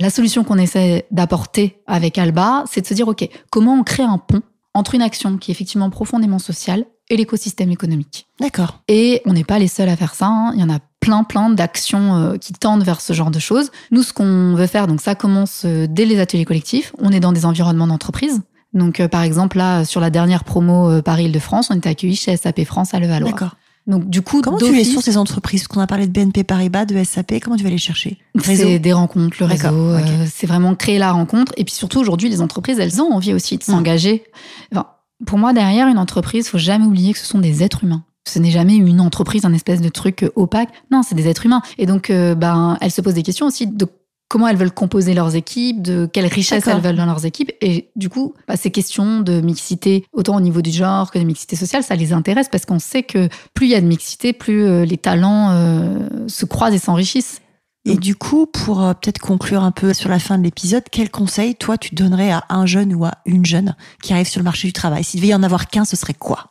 La 0.00 0.10
solution 0.10 0.42
qu'on 0.42 0.58
essaie 0.58 1.06
d'apporter 1.10 1.82
avec 1.86 2.18
Alba, 2.18 2.64
c'est 2.70 2.80
de 2.80 2.86
se 2.86 2.94
dire, 2.94 3.08
ok, 3.08 3.28
comment 3.50 3.74
on 3.74 3.82
crée 3.84 4.02
un 4.02 4.18
pont 4.18 4.40
entre 4.74 4.94
une 4.94 5.02
action 5.02 5.36
qui 5.38 5.50
est 5.50 5.54
effectivement 5.54 5.88
profondément 5.90 6.38
sociale 6.38 6.84
et 7.10 7.16
l'écosystème 7.16 7.70
économique. 7.70 8.26
D'accord. 8.40 8.80
Et 8.88 9.22
on 9.26 9.32
n'est 9.32 9.44
pas 9.44 9.58
les 9.58 9.68
seuls 9.68 9.88
à 9.88 9.96
faire 9.96 10.14
ça. 10.14 10.26
hein. 10.26 10.52
Il 10.54 10.60
y 10.60 10.64
en 10.64 10.70
a 10.70 10.78
plein, 11.00 11.22
plein 11.24 11.50
d'actions 11.50 12.14
euh, 12.16 12.36
qui 12.36 12.52
tendent 12.52 12.82
vers 12.82 13.00
ce 13.00 13.12
genre 13.12 13.30
de 13.30 13.38
choses. 13.38 13.70
Nous, 13.92 14.02
ce 14.02 14.12
qu'on 14.12 14.54
veut 14.54 14.66
faire, 14.66 14.86
donc 14.86 15.00
ça 15.00 15.14
commence 15.14 15.62
euh, 15.64 15.86
dès 15.88 16.04
les 16.04 16.18
ateliers 16.18 16.44
collectifs. 16.44 16.92
On 16.98 17.10
est 17.12 17.20
dans 17.20 17.32
des 17.32 17.44
environnements 17.46 17.86
d'entreprise. 17.86 18.42
Donc, 18.74 18.98
euh, 19.00 19.08
par 19.08 19.22
exemple, 19.22 19.56
là, 19.58 19.84
sur 19.84 20.00
la 20.00 20.10
dernière 20.10 20.42
promo 20.44 21.00
Paris-Île-de-France, 21.02 21.68
on 21.70 21.76
était 21.76 21.88
accueillis 21.88 22.16
chez 22.16 22.36
SAP 22.36 22.64
France 22.64 22.92
à 22.92 22.98
Levallois. 23.00 23.30
D'accord. 23.30 23.56
Donc, 23.86 24.10
du 24.10 24.20
coup, 24.20 24.40
Comment 24.42 24.58
tu 24.58 24.74
les 24.74 24.82
sources 24.84 25.04
ces 25.04 25.16
entreprises? 25.16 25.60
Parce 25.62 25.68
qu'on 25.68 25.80
a 25.80 25.86
parlé 25.86 26.08
de 26.08 26.12
BNP 26.12 26.42
Paribas, 26.42 26.86
de 26.86 27.04
SAP. 27.04 27.34
Comment 27.40 27.54
tu 27.56 27.62
vas 27.62 27.70
les 27.70 27.78
chercher? 27.78 28.18
C'est 28.42 28.80
des 28.80 28.92
rencontres, 28.92 29.36
le 29.38 29.46
réseau. 29.46 29.68
Euh, 29.68 30.00
c'est 30.28 30.48
vraiment 30.48 30.74
créer 30.74 30.98
la 30.98 31.12
rencontre. 31.12 31.52
Et 31.56 31.62
puis 31.62 31.72
surtout, 31.72 32.00
aujourd'hui, 32.00 32.28
les 32.28 32.40
entreprises, 32.40 32.80
elles 32.80 33.00
ont 33.00 33.12
envie 33.12 33.32
aussi 33.32 33.56
de 33.58 33.62
Hmm. 33.62 33.70
s'engager. 33.76 34.24
Enfin, 34.72 34.86
pour 35.24 35.38
moi, 35.38 35.52
derrière 35.52 35.88
une 35.88 35.98
entreprise, 35.98 36.48
faut 36.48 36.58
jamais 36.58 36.84
oublier 36.84 37.12
que 37.12 37.18
ce 37.18 37.26
sont 37.26 37.38
des 37.38 37.62
êtres 37.62 37.84
humains. 37.84 38.04
Ce 38.28 38.38
n'est 38.38 38.50
jamais 38.50 38.74
une 38.74 39.00
entreprise, 39.00 39.44
un 39.44 39.52
espèce 39.52 39.80
de 39.80 39.88
truc 39.88 40.24
euh, 40.24 40.30
opaque. 40.34 40.70
Non, 40.90 41.02
c'est 41.02 41.14
des 41.14 41.28
êtres 41.28 41.46
humains. 41.46 41.62
Et 41.78 41.86
donc, 41.86 42.10
euh, 42.10 42.34
ben, 42.34 42.76
elles 42.80 42.90
se 42.90 43.00
posent 43.00 43.14
des 43.14 43.22
questions 43.22 43.46
aussi 43.46 43.66
de 43.66 43.86
comment 44.28 44.48
elles 44.48 44.56
veulent 44.56 44.72
composer 44.72 45.14
leurs 45.14 45.36
équipes, 45.36 45.82
de 45.82 46.08
quelle 46.12 46.26
richesse 46.26 46.64
D'accord. 46.64 46.78
elles 46.78 46.84
veulent 46.84 46.96
dans 46.96 47.06
leurs 47.06 47.24
équipes. 47.24 47.52
Et 47.60 47.90
du 47.96 48.08
coup, 48.08 48.34
bah, 48.48 48.56
ces 48.56 48.70
questions 48.70 49.20
de 49.20 49.40
mixité, 49.40 50.04
autant 50.12 50.36
au 50.36 50.40
niveau 50.40 50.62
du 50.62 50.70
genre 50.70 51.10
que 51.10 51.18
de 51.18 51.24
mixité 51.24 51.56
sociale, 51.56 51.82
ça 51.82 51.94
les 51.94 52.12
intéresse 52.12 52.48
parce 52.50 52.66
qu'on 52.66 52.78
sait 52.78 53.02
que 53.02 53.28
plus 53.54 53.66
il 53.66 53.70
y 53.70 53.74
a 53.74 53.80
de 53.80 53.86
mixité, 53.86 54.32
plus 54.32 54.64
euh, 54.64 54.84
les 54.84 54.98
talents 54.98 55.50
euh, 55.50 56.08
se 56.26 56.44
croisent 56.44 56.74
et 56.74 56.78
s'enrichissent. 56.78 57.40
Et 57.88 57.96
du 57.96 58.16
coup, 58.16 58.46
pour 58.46 58.82
euh, 58.82 58.92
peut-être 58.94 59.18
conclure 59.20 59.62
un 59.62 59.70
peu 59.70 59.94
sur 59.94 60.08
la 60.08 60.18
fin 60.18 60.38
de 60.38 60.42
l'épisode, 60.42 60.82
quel 60.90 61.10
conseil, 61.10 61.54
toi, 61.54 61.78
tu 61.78 61.94
donnerais 61.94 62.30
à 62.32 62.44
un 62.48 62.66
jeune 62.66 62.94
ou 62.94 63.04
à 63.04 63.12
une 63.26 63.46
jeune 63.46 63.74
qui 64.02 64.12
arrive 64.12 64.26
sur 64.28 64.40
le 64.40 64.44
marché 64.44 64.66
du 64.68 64.72
travail? 64.72 65.04
S'il 65.04 65.20
devait 65.20 65.30
y 65.30 65.34
en 65.34 65.42
avoir 65.42 65.68
qu'un, 65.68 65.84
ce 65.84 65.96
serait 65.96 66.14
quoi? 66.14 66.46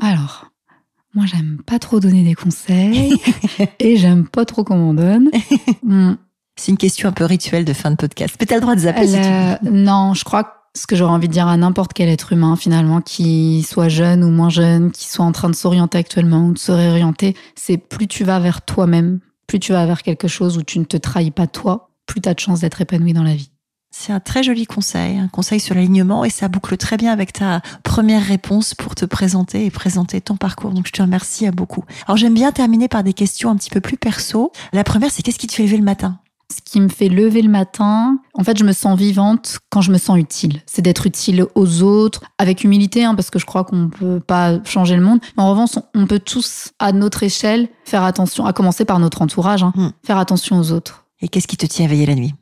Alors, 0.00 0.46
moi, 1.14 1.26
j'aime 1.26 1.58
pas 1.66 1.78
trop 1.78 2.00
donner 2.00 2.22
des 2.24 2.34
conseils 2.34 3.14
et 3.80 3.96
j'aime 3.96 4.26
pas 4.26 4.44
trop 4.44 4.64
qu'on 4.64 4.76
m'en 4.78 4.94
donne. 4.94 5.30
Hmm, 5.82 6.14
C'est 6.56 6.72
une 6.72 6.78
question 6.78 7.08
un 7.08 7.12
peu 7.12 7.24
rituelle 7.24 7.64
de 7.64 7.72
fin 7.72 7.90
de 7.90 7.96
podcast. 7.96 8.34
Mais 8.40 8.46
t'as 8.46 8.56
le 8.56 8.60
droit 8.60 8.74
de 8.74 8.80
zapper 8.80 9.06
si 9.06 9.12
tu 9.14 9.18
elle, 9.18 9.58
veux. 9.62 9.68
euh, 9.68 9.70
non, 9.70 10.12
je 10.14 10.24
crois 10.24 10.44
que 10.44 10.50
ce 10.74 10.86
que 10.86 10.96
j'aurais 10.96 11.12
envie 11.12 11.28
de 11.28 11.32
dire 11.32 11.46
à 11.48 11.56
n'importe 11.56 11.92
quel 11.92 12.08
être 12.08 12.32
humain, 12.32 12.54
finalement, 12.56 13.00
qui 13.00 13.62
soit 13.68 13.88
jeune 13.88 14.22
ou 14.22 14.30
moins 14.30 14.50
jeune, 14.50 14.90
qui 14.92 15.08
soit 15.08 15.24
en 15.24 15.32
train 15.32 15.48
de 15.50 15.54
s'orienter 15.54 15.98
actuellement 15.98 16.46
ou 16.46 16.52
de 16.52 16.58
se 16.58 16.70
réorienter, 16.72 17.34
c'est 17.56 17.78
plus 17.78 18.06
tu 18.06 18.22
vas 18.24 18.38
vers 18.38 18.62
toi-même, 18.62 19.20
plus 19.48 19.58
tu 19.58 19.72
vas 19.72 19.84
vers 19.86 20.04
quelque 20.04 20.28
chose 20.28 20.56
où 20.58 20.62
tu 20.62 20.78
ne 20.78 20.84
te 20.84 20.96
trahis 20.96 21.32
pas 21.32 21.48
toi, 21.48 21.90
plus 22.06 22.20
tu 22.20 22.28
as 22.28 22.34
de 22.34 22.38
chances 22.38 22.60
d'être 22.60 22.80
épanoui 22.80 23.14
dans 23.14 23.24
la 23.24 23.34
vie. 23.34 23.50
C'est 23.90 24.12
un 24.12 24.20
très 24.20 24.42
joli 24.42 24.66
conseil, 24.66 25.16
un 25.16 25.28
conseil 25.28 25.58
sur 25.58 25.74
l'alignement 25.74 26.22
et 26.22 26.30
ça 26.30 26.48
boucle 26.48 26.76
très 26.76 26.98
bien 26.98 27.10
avec 27.10 27.32
ta 27.32 27.62
première 27.82 28.22
réponse 28.22 28.74
pour 28.74 28.94
te 28.94 29.06
présenter 29.06 29.64
et 29.64 29.70
présenter 29.70 30.20
ton 30.20 30.36
parcours. 30.36 30.72
Donc 30.72 30.86
je 30.86 30.92
te 30.92 31.00
remercie 31.00 31.50
beaucoup. 31.50 31.84
Alors 32.06 32.18
j'aime 32.18 32.34
bien 32.34 32.52
terminer 32.52 32.88
par 32.88 33.02
des 33.02 33.14
questions 33.14 33.50
un 33.50 33.56
petit 33.56 33.70
peu 33.70 33.80
plus 33.80 33.96
perso. 33.96 34.52
La 34.74 34.84
première, 34.84 35.10
c'est 35.10 35.22
qu'est-ce 35.22 35.38
qui 35.38 35.46
te 35.46 35.54
fait 35.54 35.62
lever 35.62 35.78
le 35.78 35.84
matin? 35.84 36.20
Ce 36.50 36.62
qui 36.64 36.80
me 36.80 36.88
fait 36.88 37.08
lever 37.10 37.42
le 37.42 37.50
matin, 37.50 38.18
en 38.32 38.42
fait, 38.42 38.56
je 38.58 38.64
me 38.64 38.72
sens 38.72 38.98
vivante 38.98 39.58
quand 39.68 39.82
je 39.82 39.92
me 39.92 39.98
sens 39.98 40.18
utile. 40.18 40.62
C'est 40.64 40.80
d'être 40.80 41.06
utile 41.06 41.44
aux 41.54 41.82
autres, 41.82 42.22
avec 42.38 42.64
humilité, 42.64 43.04
hein, 43.04 43.14
parce 43.14 43.28
que 43.28 43.38
je 43.38 43.44
crois 43.44 43.64
qu'on 43.64 43.76
ne 43.76 43.86
peut 43.88 44.18
pas 44.20 44.62
changer 44.64 44.96
le 44.96 45.02
monde. 45.02 45.20
Mais 45.36 45.42
en 45.42 45.50
revanche, 45.50 45.72
on- 45.94 46.06
peut 46.06 46.18
tous, 46.18 46.70
à 46.78 46.92
notre 46.92 47.22
échelle, 47.22 47.68
faire 47.84 48.02
attention, 48.02 48.46
à 48.46 48.54
commencer 48.54 48.86
par 48.86 48.98
notre 48.98 49.20
entourage, 49.20 49.62
hein, 49.62 49.72
Hmm. 49.76 49.90
faire 50.06 50.16
attention 50.16 50.58
aux 50.58 50.72
autres. 50.72 51.04
Et 51.20 51.28
qu'est-ce 51.28 51.46
qui 51.48 51.58
te 51.58 51.66
tient 51.66 51.84
à 51.84 51.88
veiller 51.88 52.06
la 52.06 52.14
nuit? 52.14 52.34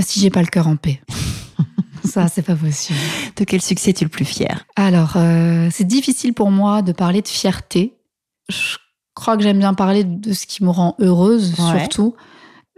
Si 0.00 0.20
j'ai 0.20 0.30
pas 0.30 0.40
le 0.42 0.46
cœur 0.46 0.68
en 0.68 0.76
paix. 0.76 1.00
Ça, 2.04 2.28
c'est 2.28 2.42
pas 2.42 2.54
possible. 2.54 2.98
De 3.36 3.42
quel 3.42 3.60
succès 3.60 3.90
es-tu 3.90 4.04
le 4.04 4.10
plus 4.10 4.24
fier? 4.24 4.64
Alors, 4.76 5.14
euh, 5.16 5.68
c'est 5.72 5.84
difficile 5.86 6.32
pour 6.32 6.52
moi 6.52 6.80
de 6.82 6.92
parler 6.92 7.22
de 7.22 7.28
fierté. 7.28 7.96
Je 8.48 8.76
crois 9.14 9.36
que 9.36 9.42
j'aime 9.42 9.58
bien 9.58 9.74
parler 9.74 10.04
de 10.04 10.32
ce 10.32 10.46
qui 10.46 10.62
me 10.62 10.70
rend 10.70 10.94
heureuse, 11.00 11.54
Ouais. 11.58 11.80
surtout. 11.80 12.14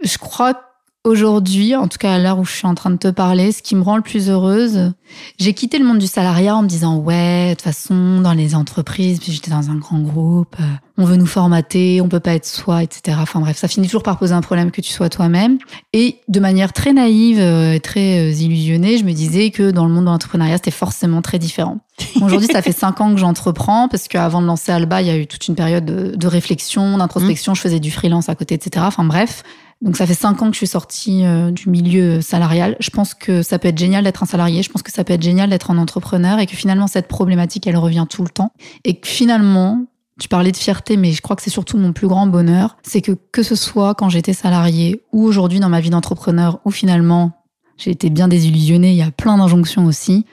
Je 0.03 0.17
crois 0.17 0.59
qu'aujourd'hui, 1.03 1.75
en 1.75 1.87
tout 1.87 1.97
cas 1.97 2.13
à 2.13 2.19
l'heure 2.19 2.39
où 2.39 2.45
je 2.45 2.51
suis 2.51 2.67
en 2.67 2.75
train 2.75 2.89
de 2.89 2.97
te 2.97 3.09
parler, 3.09 3.51
ce 3.51 3.61
qui 3.61 3.75
me 3.75 3.81
rend 3.81 3.95
le 3.95 4.01
plus 4.01 4.29
heureuse, 4.29 4.91
j'ai 5.39 5.53
quitté 5.53 5.79
le 5.79 5.85
monde 5.85 5.97
du 5.97 6.07
salariat 6.07 6.55
en 6.55 6.63
me 6.63 6.67
disant 6.67 6.97
ouais, 6.97 7.49
de 7.49 7.53
toute 7.55 7.63
façon, 7.63 8.21
dans 8.21 8.33
les 8.33 8.55
entreprises, 8.55 9.19
puis 9.19 9.31
j'étais 9.31 9.51
dans 9.51 9.69
un 9.69 9.75
grand 9.75 9.99
groupe, 9.99 10.55
euh, 10.59 10.63
on 10.97 11.05
veut 11.05 11.15
nous 11.15 11.25
formater, 11.25 12.01
on 12.01 12.07
peut 12.07 12.19
pas 12.19 12.33
être 12.33 12.45
soi, 12.45 12.83
etc. 12.83 13.17
Enfin 13.19 13.39
bref, 13.39 13.57
ça 13.57 13.67
finit 13.67 13.87
toujours 13.87 14.03
par 14.03 14.17
poser 14.19 14.33
un 14.33 14.41
problème 14.41 14.71
que 14.71 14.81
tu 14.81 14.91
sois 14.91 15.09
toi-même. 15.09 15.57
Et 15.93 16.19
de 16.27 16.39
manière 16.39 16.73
très 16.73 16.93
naïve 16.93 17.39
euh, 17.39 17.73
et 17.73 17.79
très 17.79 18.19
euh, 18.19 18.33
illusionnée, 18.33 18.97
je 18.97 19.03
me 19.03 19.13
disais 19.13 19.49
que 19.49 19.71
dans 19.71 19.85
le 19.85 19.93
monde 19.93 20.05
de 20.05 20.09
l'entrepreneuriat, 20.09 20.57
c'était 20.57 20.71
forcément 20.71 21.21
très 21.21 21.39
différent. 21.39 21.79
Aujourd'hui, 22.21 22.47
ça 22.51 22.61
fait 22.61 22.71
cinq 22.71 23.01
ans 23.01 23.11
que 23.13 23.19
j'entreprends 23.19 23.87
parce 23.87 24.07
qu'avant 24.07 24.41
de 24.41 24.47
lancer 24.47 24.71
Alba, 24.71 25.01
il 25.01 25.07
y 25.07 25.11
a 25.11 25.17
eu 25.17 25.27
toute 25.27 25.47
une 25.47 25.55
période 25.55 25.85
de, 25.85 26.15
de 26.15 26.27
réflexion, 26.27 26.97
d'introspection. 26.97 27.53
Je 27.53 27.61
faisais 27.61 27.79
du 27.79 27.91
freelance 27.91 28.29
à 28.29 28.35
côté, 28.35 28.55
etc. 28.55 28.85
Enfin 28.87 29.03
bref. 29.03 29.43
Donc 29.81 29.97
ça 29.97 30.05
fait 30.05 30.13
cinq 30.13 30.41
ans 30.41 30.47
que 30.47 30.53
je 30.53 30.59
suis 30.59 30.67
sortie 30.67 31.25
euh, 31.25 31.49
du 31.49 31.69
milieu 31.69 32.21
salarial. 32.21 32.77
Je 32.79 32.91
pense 32.91 33.15
que 33.15 33.41
ça 33.41 33.57
peut 33.57 33.67
être 33.67 33.79
génial 33.79 34.03
d'être 34.03 34.21
un 34.21 34.27
salarié. 34.27 34.61
Je 34.61 34.69
pense 34.69 34.83
que 34.83 34.91
ça 34.91 35.03
peut 35.03 35.13
être 35.13 35.23
génial 35.23 35.49
d'être 35.49 35.71
un 35.71 35.77
entrepreneur 35.77 36.39
et 36.39 36.45
que 36.45 36.55
finalement 36.55 36.87
cette 36.87 37.07
problématique, 37.07 37.65
elle 37.65 37.77
revient 37.77 38.05
tout 38.07 38.21
le 38.21 38.29
temps. 38.29 38.53
Et 38.83 38.99
que 38.99 39.07
finalement, 39.07 39.85
tu 40.19 40.27
parlais 40.27 40.51
de 40.51 40.57
fierté, 40.57 40.97
mais 40.97 41.13
je 41.13 41.21
crois 41.21 41.35
que 41.35 41.41
c'est 41.41 41.49
surtout 41.49 41.77
mon 41.77 41.93
plus 41.93 42.07
grand 42.07 42.27
bonheur, 42.27 42.77
c'est 42.83 43.01
que 43.01 43.13
que 43.31 43.41
ce 43.41 43.55
soit 43.55 43.95
quand 43.95 44.09
j'étais 44.09 44.33
salarié 44.33 45.01
ou 45.11 45.23
aujourd'hui 45.23 45.59
dans 45.59 45.69
ma 45.69 45.81
vie 45.81 45.89
d'entrepreneur, 45.89 46.59
où 46.63 46.69
finalement 46.69 47.31
j'ai 47.77 47.89
été 47.89 48.11
bien 48.11 48.27
désillusionnée, 48.27 48.91
il 48.91 48.97
y 48.97 49.01
a 49.01 49.09
plein 49.09 49.37
d'injonctions 49.37 49.85
aussi, 49.85 50.27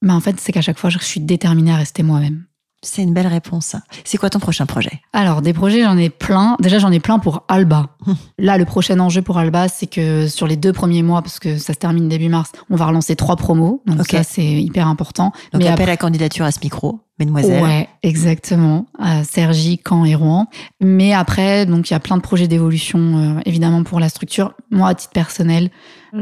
mais 0.00 0.12
en 0.12 0.20
fait 0.20 0.38
c'est 0.38 0.52
qu'à 0.52 0.62
chaque 0.62 0.78
fois 0.78 0.90
je 0.90 0.98
suis 0.98 1.20
déterminée 1.20 1.72
à 1.72 1.76
rester 1.76 2.04
moi-même. 2.04 2.45
C'est 2.82 3.02
une 3.02 3.14
belle 3.14 3.26
réponse. 3.26 3.74
C'est 4.04 4.18
quoi 4.18 4.30
ton 4.30 4.38
prochain 4.38 4.66
projet? 4.66 5.00
Alors, 5.12 5.42
des 5.42 5.52
projets, 5.52 5.82
j'en 5.82 5.96
ai 5.96 6.10
plein. 6.10 6.56
Déjà, 6.60 6.78
j'en 6.78 6.92
ai 6.92 7.00
plein 7.00 7.18
pour 7.18 7.44
Alba. 7.48 7.88
Là, 8.38 8.58
le 8.58 8.64
prochain 8.64 9.00
enjeu 9.00 9.22
pour 9.22 9.38
Alba, 9.38 9.68
c'est 9.68 9.86
que 9.86 10.28
sur 10.28 10.46
les 10.46 10.56
deux 10.56 10.72
premiers 10.72 11.02
mois, 11.02 11.22
parce 11.22 11.38
que 11.38 11.58
ça 11.58 11.72
se 11.72 11.78
termine 11.78 12.08
début 12.08 12.28
mars, 12.28 12.52
on 12.70 12.76
va 12.76 12.86
relancer 12.86 13.16
trois 13.16 13.36
promos. 13.36 13.82
Donc 13.86 14.06
ça, 14.06 14.22
c'est 14.22 14.44
hyper 14.44 14.86
important. 14.86 15.32
Donc 15.52 15.62
Mais 15.62 15.68
appel 15.68 15.88
à 15.88 15.96
candidature 15.96 16.44
à 16.44 16.52
ce 16.52 16.60
micro, 16.62 17.00
mesdemoiselles. 17.18 17.62
Ouais, 17.62 17.88
exactement. 18.02 18.86
À 18.98 19.24
Sergi, 19.24 19.80
Caen 19.86 20.04
et 20.04 20.14
Rouen. 20.14 20.46
Mais 20.80 21.12
après, 21.12 21.66
donc 21.66 21.90
il 21.90 21.94
y 21.94 21.96
a 21.96 22.00
plein 22.00 22.16
de 22.16 22.22
projets 22.22 22.46
d'évolution, 22.46 22.98
euh, 22.98 23.40
évidemment, 23.46 23.82
pour 23.82 24.00
la 24.00 24.08
structure. 24.08 24.52
Moi, 24.70 24.88
à 24.88 24.94
titre 24.94 25.12
personnel, 25.12 25.70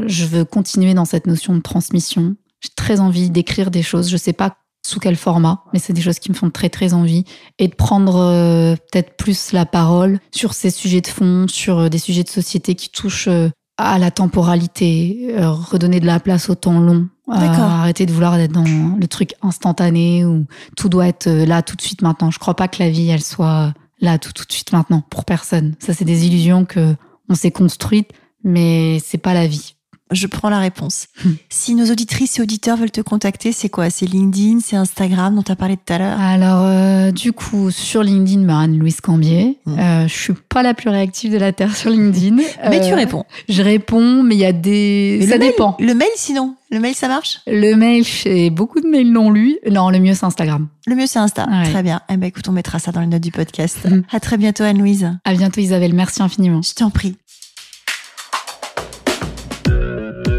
je 0.06 0.24
veux 0.24 0.44
continuer 0.44 0.94
dans 0.94 1.04
cette 1.04 1.26
notion 1.26 1.54
de 1.54 1.60
transmission. 1.60 2.36
J'ai 2.60 2.70
très 2.74 3.00
envie 3.00 3.28
d'écrire 3.28 3.70
des 3.70 3.82
choses. 3.82 4.08
Je 4.08 4.16
sais 4.16 4.32
pas 4.32 4.56
sous 4.84 5.00
quel 5.00 5.16
format, 5.16 5.64
mais 5.72 5.78
c'est 5.78 5.92
des 5.92 6.02
choses 6.02 6.18
qui 6.18 6.30
me 6.30 6.36
font 6.36 6.50
très 6.50 6.68
très 6.68 6.92
envie. 6.92 7.24
Et 7.58 7.68
de 7.68 7.74
prendre 7.74 8.16
euh, 8.16 8.76
peut-être 8.76 9.16
plus 9.16 9.52
la 9.52 9.66
parole 9.66 10.20
sur 10.30 10.52
ces 10.52 10.70
sujets 10.70 11.00
de 11.00 11.06
fond, 11.06 11.46
sur 11.48 11.78
euh, 11.78 11.88
des 11.88 11.98
sujets 11.98 12.22
de 12.22 12.28
société 12.28 12.74
qui 12.74 12.90
touchent 12.90 13.28
euh, 13.28 13.48
à 13.78 13.98
la 13.98 14.10
temporalité, 14.10 15.34
euh, 15.36 15.50
redonner 15.50 16.00
de 16.00 16.06
la 16.06 16.20
place 16.20 16.50
au 16.50 16.54
temps 16.54 16.78
long. 16.78 17.08
Euh, 17.30 17.32
arrêter 17.32 18.04
de 18.04 18.12
vouloir 18.12 18.38
être 18.38 18.52
dans 18.52 18.64
le 18.64 19.06
truc 19.06 19.32
instantané 19.40 20.26
où 20.26 20.44
tout 20.76 20.90
doit 20.90 21.08
être 21.08 21.26
là 21.26 21.62
tout 21.62 21.74
de 21.74 21.80
suite 21.80 22.02
maintenant. 22.02 22.30
Je 22.30 22.38
crois 22.38 22.54
pas 22.54 22.68
que 22.68 22.82
la 22.82 22.90
vie, 22.90 23.08
elle 23.08 23.22
soit 23.22 23.72
là 24.02 24.18
tout, 24.18 24.34
tout 24.34 24.44
de 24.44 24.52
suite 24.52 24.72
maintenant 24.72 25.02
pour 25.08 25.24
personne. 25.24 25.74
Ça, 25.78 25.94
c'est 25.94 26.04
des 26.04 26.26
illusions 26.26 26.66
que 26.66 26.94
on 27.30 27.34
s'est 27.34 27.50
construites, 27.50 28.10
mais 28.42 28.98
c'est 29.02 29.16
pas 29.16 29.32
la 29.32 29.46
vie. 29.46 29.74
Je 30.10 30.26
prends 30.26 30.50
la 30.50 30.58
réponse. 30.58 31.06
Hmm. 31.24 31.30
Si 31.48 31.74
nos 31.74 31.90
auditrices 31.90 32.38
et 32.38 32.42
auditeurs 32.42 32.76
veulent 32.76 32.90
te 32.90 33.00
contacter, 33.00 33.52
c'est 33.52 33.68
quoi? 33.70 33.88
C'est 33.90 34.04
LinkedIn, 34.06 34.60
c'est 34.62 34.76
Instagram 34.76 35.34
dont 35.34 35.42
tu 35.42 35.50
as 35.50 35.56
parlé 35.56 35.76
tout 35.76 35.92
à 35.92 35.98
l'heure? 35.98 36.20
Alors, 36.20 36.60
euh, 36.66 37.10
du 37.10 37.32
coup, 37.32 37.70
sur 37.70 38.02
LinkedIn, 38.02 38.42
bah, 38.44 38.58
Anne-Louise 38.58 39.00
Cambier. 39.00 39.58
Mm. 39.64 39.78
Euh, 39.78 40.06
je 40.08 40.14
suis 40.14 40.32
pas 40.34 40.62
la 40.62 40.74
plus 40.74 40.90
réactive 40.90 41.32
de 41.32 41.38
la 41.38 41.52
Terre 41.52 41.74
sur 41.74 41.90
LinkedIn. 41.90 42.36
Mais 42.70 42.80
Euh, 42.82 42.86
tu 42.88 42.94
réponds. 42.94 43.24
Je 43.48 43.62
réponds, 43.62 44.22
mais 44.22 44.34
il 44.34 44.40
y 44.40 44.44
a 44.44 44.52
des... 44.52 45.16
Mais 45.20 45.26
ça 45.26 45.34
le 45.34 45.38
mail- 45.40 45.50
dépend. 45.52 45.76
Le 45.80 45.94
mail, 45.94 46.08
sinon? 46.16 46.54
Le 46.70 46.80
mail, 46.80 46.94
ça 46.94 47.08
marche? 47.08 47.40
Le 47.46 47.74
mail, 47.74 48.04
j'ai 48.04 48.50
beaucoup 48.50 48.80
de 48.80 48.86
mails 48.88 49.10
non 49.10 49.30
lus. 49.30 49.56
Non, 49.70 49.90
le 49.90 50.00
mieux, 50.00 50.14
c'est 50.14 50.24
Instagram. 50.26 50.68
Le 50.86 50.96
mieux, 50.96 51.06
c'est 51.06 51.18
Insta. 51.18 51.46
Ouais. 51.48 51.70
Très 51.70 51.82
bien. 51.82 52.00
Eh 52.10 52.16
ben, 52.16 52.26
écoute, 52.26 52.48
on 52.48 52.52
mettra 52.52 52.78
ça 52.78 52.90
dans 52.92 53.00
les 53.00 53.06
notes 53.06 53.22
du 53.22 53.30
podcast. 53.30 53.78
Mhm. 53.88 54.02
À 54.12 54.20
très 54.20 54.36
bientôt, 54.36 54.64
Anne-Louise. 54.64 55.08
À 55.24 55.32
bientôt, 55.34 55.60
Isabelle. 55.60 55.94
Merci 55.94 56.22
infiniment. 56.22 56.60
Je 56.62 56.74
t'en 56.74 56.90
prie. 56.90 57.16